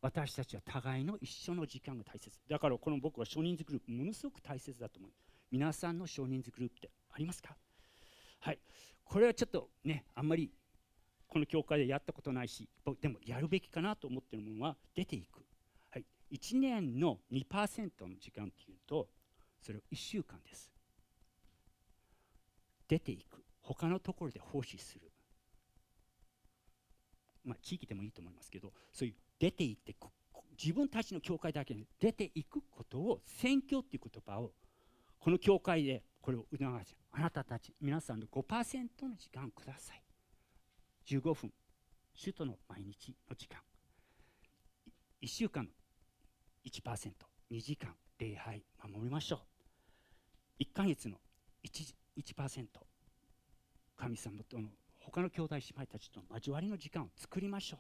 [0.02, 2.40] 私たちは互いの一緒の時間が大切。
[2.50, 5.12] だからこの僕は少人数グループものすごく大切だと思う。
[5.52, 7.56] 皆さんの少人数グループってありますか？
[8.40, 8.60] はい。
[9.04, 10.52] これはちょっとねあんまり
[11.28, 12.68] この教会でやったことないし
[13.02, 15.46] でもやるべきかなと思っているものは出ていく、
[15.90, 19.08] はい、1年の2%の時間っていうと
[19.62, 20.72] それを1週間です。
[22.88, 23.31] 出ていく。
[23.62, 25.12] 他のところで奉仕する。
[27.44, 29.96] まあ地域でもいいと思いますけどそういう出ていって
[30.62, 34.52] 自分たちの教会だけに出ていくことを宣教っていう言葉を
[35.20, 40.04] この教会でこれを促すあなたたち皆さんの5%の時間ください。
[41.08, 41.52] 15分
[42.20, 43.60] 首都の毎日の時間。
[45.22, 45.72] 1週間の
[46.66, 49.42] 1%2 時間礼拝守りましょ
[50.60, 50.64] う。
[50.64, 51.18] 1ヶ月の
[51.64, 52.91] 1%, 1
[54.02, 57.78] 神様との他の兄弟姉妹たちとの交わりの時間を作りましょ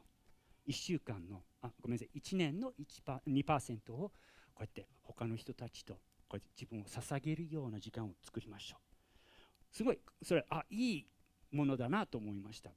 [0.67, 0.69] う。
[0.69, 2.19] 1週間のあごめんなさい。
[2.19, 4.11] 1年の1パ2%をこ
[4.59, 5.99] うやって他の人たちとこ
[6.33, 9.75] うやって自分を捧げるような時間を作りましょう。
[9.75, 11.07] すごいそれあいい
[11.51, 12.69] ものだなと思いました。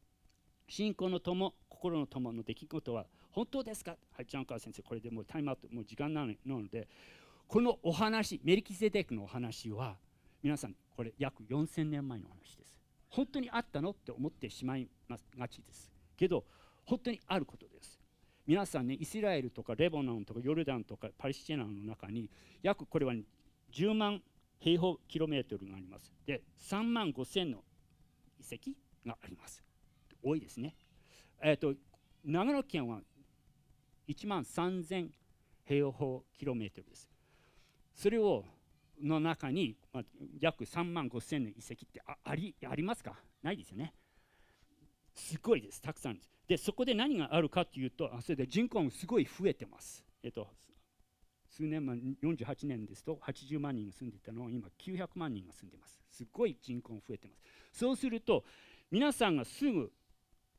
[0.67, 3.99] 信仰の友心の友の出来事は本当ですか？
[4.13, 6.89] はいジャンカー先生これでもうタイムアウトもう時間なので
[7.47, 9.99] このお話メリキゼデクのお話は
[10.43, 12.75] 皆さんこれ約4000年前の話です。
[13.15, 15.91] 本当にあったのって思ってしまいますがちです。
[16.17, 16.45] けど
[16.85, 18.01] 本当にあることです。
[18.45, 22.29] 皆さんねイスラエルとかレバノンとかヨルダンとかパレスチナの中に
[22.63, 23.15] 約これは、
[23.73, 24.21] 10万
[24.59, 26.13] 平方キロメートルがあります。
[26.27, 27.59] で3万5千の
[28.41, 28.71] 遺跡
[29.07, 29.63] があります。
[30.23, 30.75] 多いですね。
[31.41, 31.75] えっ、と
[32.25, 33.01] 長野県は
[34.09, 35.09] 1万3000
[35.65, 37.09] 平方キロメートルです。
[37.95, 38.45] それを
[39.03, 40.05] の中に、まあ、
[40.41, 43.17] 約3万5千の遺跡ってありありますか？
[43.43, 43.95] ないですよね。
[45.15, 45.81] すごいです。
[45.81, 46.31] たくさんです。
[46.47, 50.05] でそこで何があるかというとそれで人口もすごい増えてます。
[50.23, 50.49] えっと
[51.49, 56.01] 数年前48年ですと80万人が住んでいたのを今900万人が住んでます。
[56.11, 57.43] すごい人口が増えてます。
[57.79, 58.45] そうすると
[58.91, 59.93] 皆さんがすぐ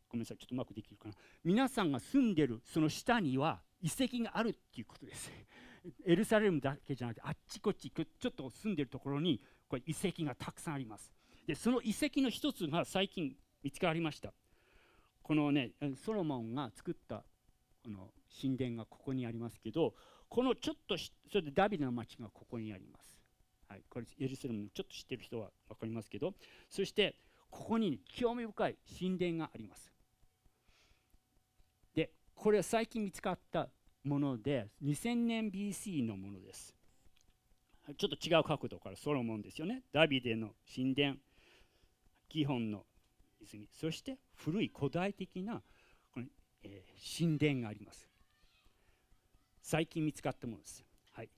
[0.08, 1.16] ごめんなさいちょっとうまくできるかな。
[1.44, 5.30] 皆さんが住んでるその下には遺跡があるっていうことです。
[6.06, 11.12] エルサレムだけじゃなくてあっちこっちちょっと住んでるところにこれ遺跡がたくさんあります。
[11.48, 14.34] でその遺跡の一つが最近見つかりました。
[15.22, 15.72] このね
[16.06, 17.24] ソロモンが作った
[17.84, 18.10] この
[18.42, 19.94] 神殿がここにありますけど
[20.28, 23.20] このちょっとそれでダビデの町がここにあります、
[23.70, 26.34] はい、これエルサレムのちょっと知ってる人は分かりますけど
[26.70, 27.16] そして
[27.50, 29.92] ここに興味深い神殿があります。
[31.96, 33.70] でこれは最近見つかった
[34.06, 36.74] もので2000年 BC のものです。
[37.98, 39.84] ちょっと違う角度からソロモンですよね。
[39.92, 41.16] ダビデの神殿
[42.30, 42.84] 基本の
[43.42, 43.68] 泉。
[43.72, 45.62] そして古い古代的な
[46.14, 46.26] この、
[46.64, 48.08] えー、神殿があります。
[49.68, 51.30] 最近見つかったものです、はい、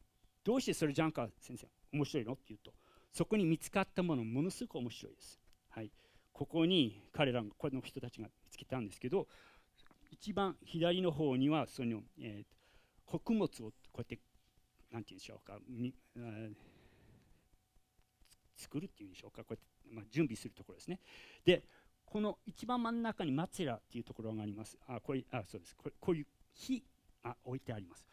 [0.44, 2.73] どうしてそれジャンカー先生面白いのっていうと
[3.14, 5.39] そこに見つかったものものすごく面白いです、
[5.69, 5.89] はい、
[6.34, 9.27] ここに彼らのこの人たちが見つけたんですけど
[10.11, 12.45] 一番左の方にはその、えー、
[13.07, 14.19] 穀物をこうやって
[14.91, 15.57] 何て言うんでしょうか
[18.55, 20.99] 作るっていうんでしょうかこうやって、まあ、準備するところですね。
[21.45, 21.63] で
[22.05, 24.77] この一番真ん中にマツラっていうところがあります。
[24.88, 25.75] あこれあそうです。
[25.75, 26.84] これこういう火
[27.23, 28.05] あ置いてあります。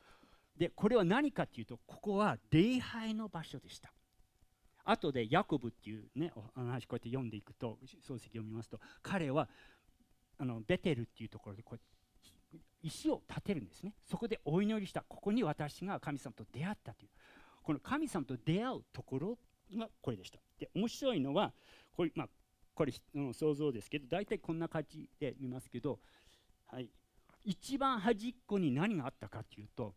[0.57, 3.93] でこれは何かっていうとここは礼拝の場所でした。
[4.85, 9.49] 後でヤコブっていうねお話こうやって読んでいくと漱石を見ますと彼は
[10.39, 11.94] あのベテルっていうところでこうやって
[12.85, 13.95] 石を建てるんですね。
[14.05, 15.03] そこでお祈りした。
[15.09, 17.11] ここに私が神様と出会ったという。
[17.63, 19.39] この神様と出会うところ
[19.75, 20.39] がこれでした。
[20.59, 21.53] で面白いのは
[21.97, 22.29] これ,、まあ、
[22.75, 22.93] これ
[23.33, 25.99] 想像ですけど大体こんな感じで見ますけど、
[26.67, 26.91] はい、
[27.45, 29.95] 一番端っこに何があったかというと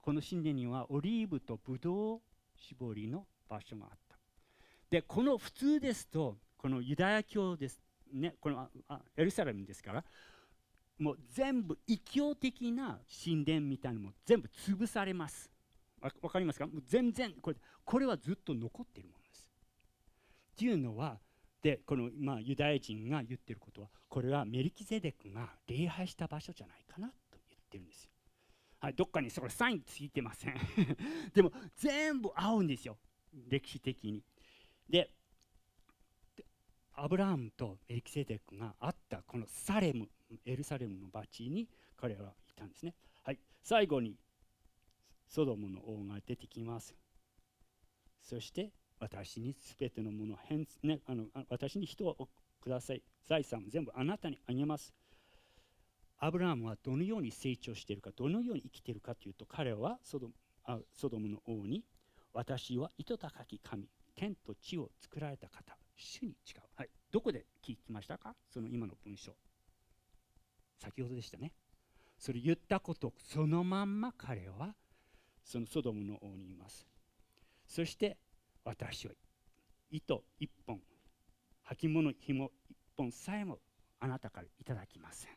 [0.00, 2.20] この神殿にはオリーブとブドウ
[2.56, 4.16] 絞りの場所があった。
[4.90, 7.80] でこの普通ですとこのユダヤ教です
[8.12, 8.68] ねこの
[9.16, 10.04] エルサレムですから
[11.00, 15.50] もう全部異教的な神殿みたいなのも全部潰されます。
[16.22, 16.66] わかりますか？
[16.66, 19.48] もう全然これこれはずっと残っているものです。
[20.52, 21.18] っていうのは
[21.62, 27.14] でこの、まあ、ユダヤ人が言ってることはこれはメルキゼデクが礼拝した場所じゃないかなと
[27.48, 28.10] 言ってるんですよ。
[28.78, 30.54] はい、どっかにそれサインついてません。
[31.34, 32.98] でも全部合うんですよ。
[33.48, 34.22] 歴史的に。
[34.88, 35.10] で
[36.92, 40.10] アブラハムとメルキセデクがあったこのサレム。
[40.46, 42.94] エルサレムの町に彼らはいたんですね、
[43.24, 44.16] はい、最後に
[45.26, 46.94] ソドムの王が出てきます。
[48.22, 52.28] そして私にすべてのものを変、ね、あの私に人を
[52.60, 53.02] ください。
[53.26, 54.92] 財産を全部あなたにあげます。
[56.18, 60.28] アブラハムはどのように成長しているかどのように生きているかというと彼はソド
[60.64, 61.82] あソドムの王に
[62.34, 68.34] 私は糸高き神天と地を作られた方主に違う、はい、どこで聞きましたか？
[68.52, 69.32] その今の文章。
[70.80, 71.52] 先ほどでしたね。
[72.18, 74.74] それ言ったことそのまんま彼は
[75.44, 76.86] そのソドムの王にいます。
[77.66, 78.16] そして
[78.64, 79.14] 私は
[79.90, 80.80] 糸一本
[81.64, 83.58] 履物紐一本さえも
[84.00, 85.30] あなたからいただきません。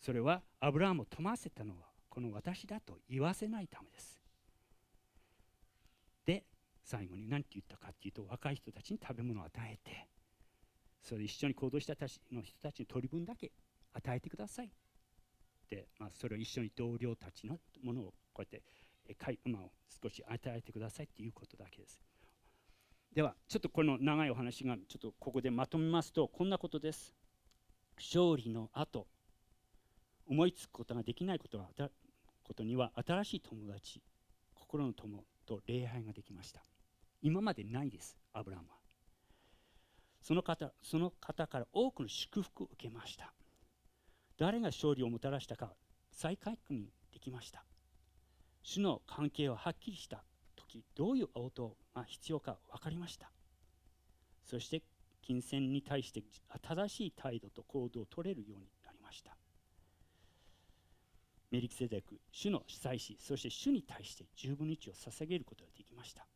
[0.00, 4.20] それはアブラハムを富ませたのはこの私だと言わせないためです。
[6.26, 6.44] で
[6.84, 10.08] 最後に何て言ったかっていうと若い人たちに食べ物を与えて
[11.02, 13.52] それ一緒に行動したたちの人たちに取り分だけ
[13.94, 14.70] 与えてください。
[15.70, 18.60] で、まあ、それを一緒に同僚たちのものをこうやっ
[19.06, 19.62] てかい、まあ、
[20.02, 22.00] 少し与えてくださいっていうことだけです。
[23.14, 27.14] ではちょっとこの長いお話がちょっとここでまとめますとこんなことです。
[27.96, 29.06] 勝利の後
[30.26, 31.68] 思いつくことができないことは
[32.42, 34.02] ことには新しい友達
[34.54, 36.62] 心の友と礼拝ができました。
[37.22, 38.74] 今までないですアブラムは。
[40.20, 43.32] その方その方から多くの祝福を受けました。
[44.36, 45.74] 誰が勝利をもたらしたか
[46.10, 47.64] 再確認できました。
[48.62, 50.24] 主の関係ははっきりした
[50.56, 53.30] 時どういう応答が必要か分かりました。
[54.44, 54.82] そして
[55.22, 56.22] 金銭に対して
[56.62, 59.36] 正しい態度と行動を取れるようになりました。
[61.50, 66.26] メリキセデク主の主催しそして主に対して10分の1を捧げることができました。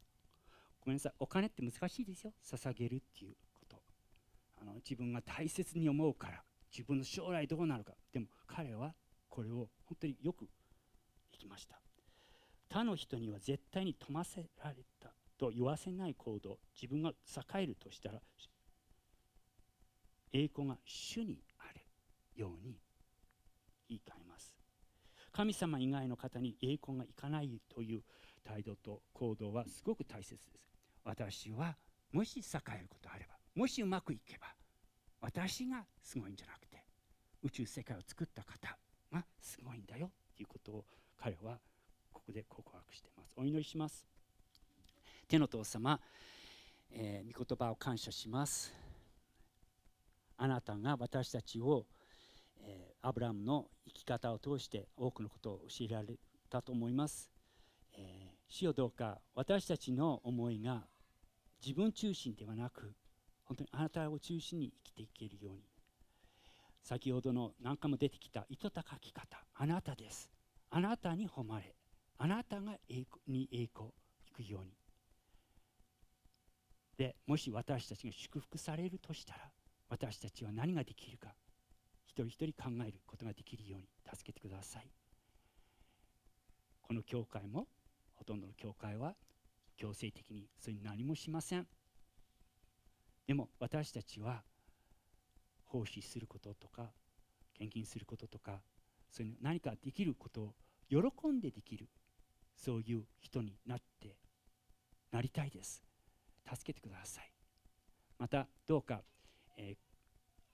[0.80, 2.32] ごめんなさいお金って難しいですよ。
[2.44, 3.82] 捧げるっていうこと。
[4.60, 6.42] あの自分が大切に思うから。
[6.70, 7.92] 自分の将来どうなるか。
[8.12, 8.94] でも彼は
[9.28, 10.46] これを本当によく
[11.32, 11.80] できました。
[12.68, 16.58] 他の人には絶対に富ませられたと言わせない行動。
[16.74, 18.20] 自分が栄えるとしたら
[20.32, 21.80] 栄光が主にある
[22.36, 22.78] ように
[23.88, 24.54] 言い換えます。
[25.32, 28.02] 神様以外の方に栄光がいかないという
[28.44, 30.68] 態度と行動はすごく大切です。
[31.04, 31.76] 私は
[32.12, 32.42] もし栄
[32.76, 34.46] えることあればもしうまくいけば
[35.20, 36.82] 私がすごいんじゃなくて
[37.42, 38.76] 宇宙世界を作った方
[39.12, 40.84] がすごいんだよということを
[41.20, 41.58] 彼は
[42.12, 43.34] ここで告白しています。
[43.36, 44.06] お祈りします。
[45.28, 46.00] 天の父様、
[46.90, 48.72] えー、御言葉を感謝します。
[50.36, 51.86] あなたが私たちを
[52.68, 56.18] えー、アブラムの生き方を通して多くのことを教えられ
[56.50, 57.30] たと思います、
[57.94, 60.82] えー、主よどうか私たちの思いが
[61.64, 62.92] 自分中心ではなく
[63.48, 65.62] 本当にあなたを中心に生きていけるように。
[66.82, 69.38] 先ほどの何回も出てきた糸高き方。
[69.54, 70.28] あなたです。
[70.70, 71.74] あなたに誉れ。
[72.18, 73.88] あなたが栄光に栄光
[74.26, 74.72] いくように。
[76.98, 79.50] でもし私たちが祝福されるとしたら
[79.88, 81.34] 私たちは何ができるか。
[82.04, 83.88] 一人一人考えることができるように。
[84.14, 84.90] 助けてください。
[86.82, 87.66] この教会も
[88.14, 89.14] ほとんどの教会は
[89.76, 91.66] 強制的にそれに何もしません。
[93.28, 94.42] でも私たちは
[95.66, 96.90] 奉仕することとか
[97.56, 98.62] 献金することとか
[99.10, 100.54] そういう何かできることを
[100.88, 101.88] 喜んでできる
[102.56, 104.16] そういう人になって
[105.12, 105.84] なりたいです。
[106.50, 107.30] 助けてください。
[108.18, 109.02] またどうか、
[109.56, 109.88] えー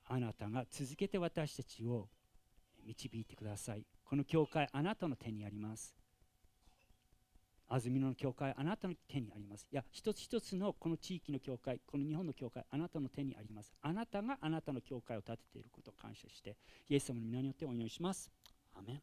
[0.07, 2.09] あなたが続けて私たちを
[2.85, 3.87] 導いてください。
[4.05, 5.95] この教会あなたの手にあります。
[7.69, 9.67] 安曇野の教会あなたの手にあります。
[9.73, 13.73] いや一つ一つのこの地域の教会この日本の教会あなたの手にあります。
[13.83, 16.57] あなたがあなたの教会を建てていることを感謝して
[16.89, 18.31] イエス様の皆によってお祈りします。
[18.75, 19.03] アメン。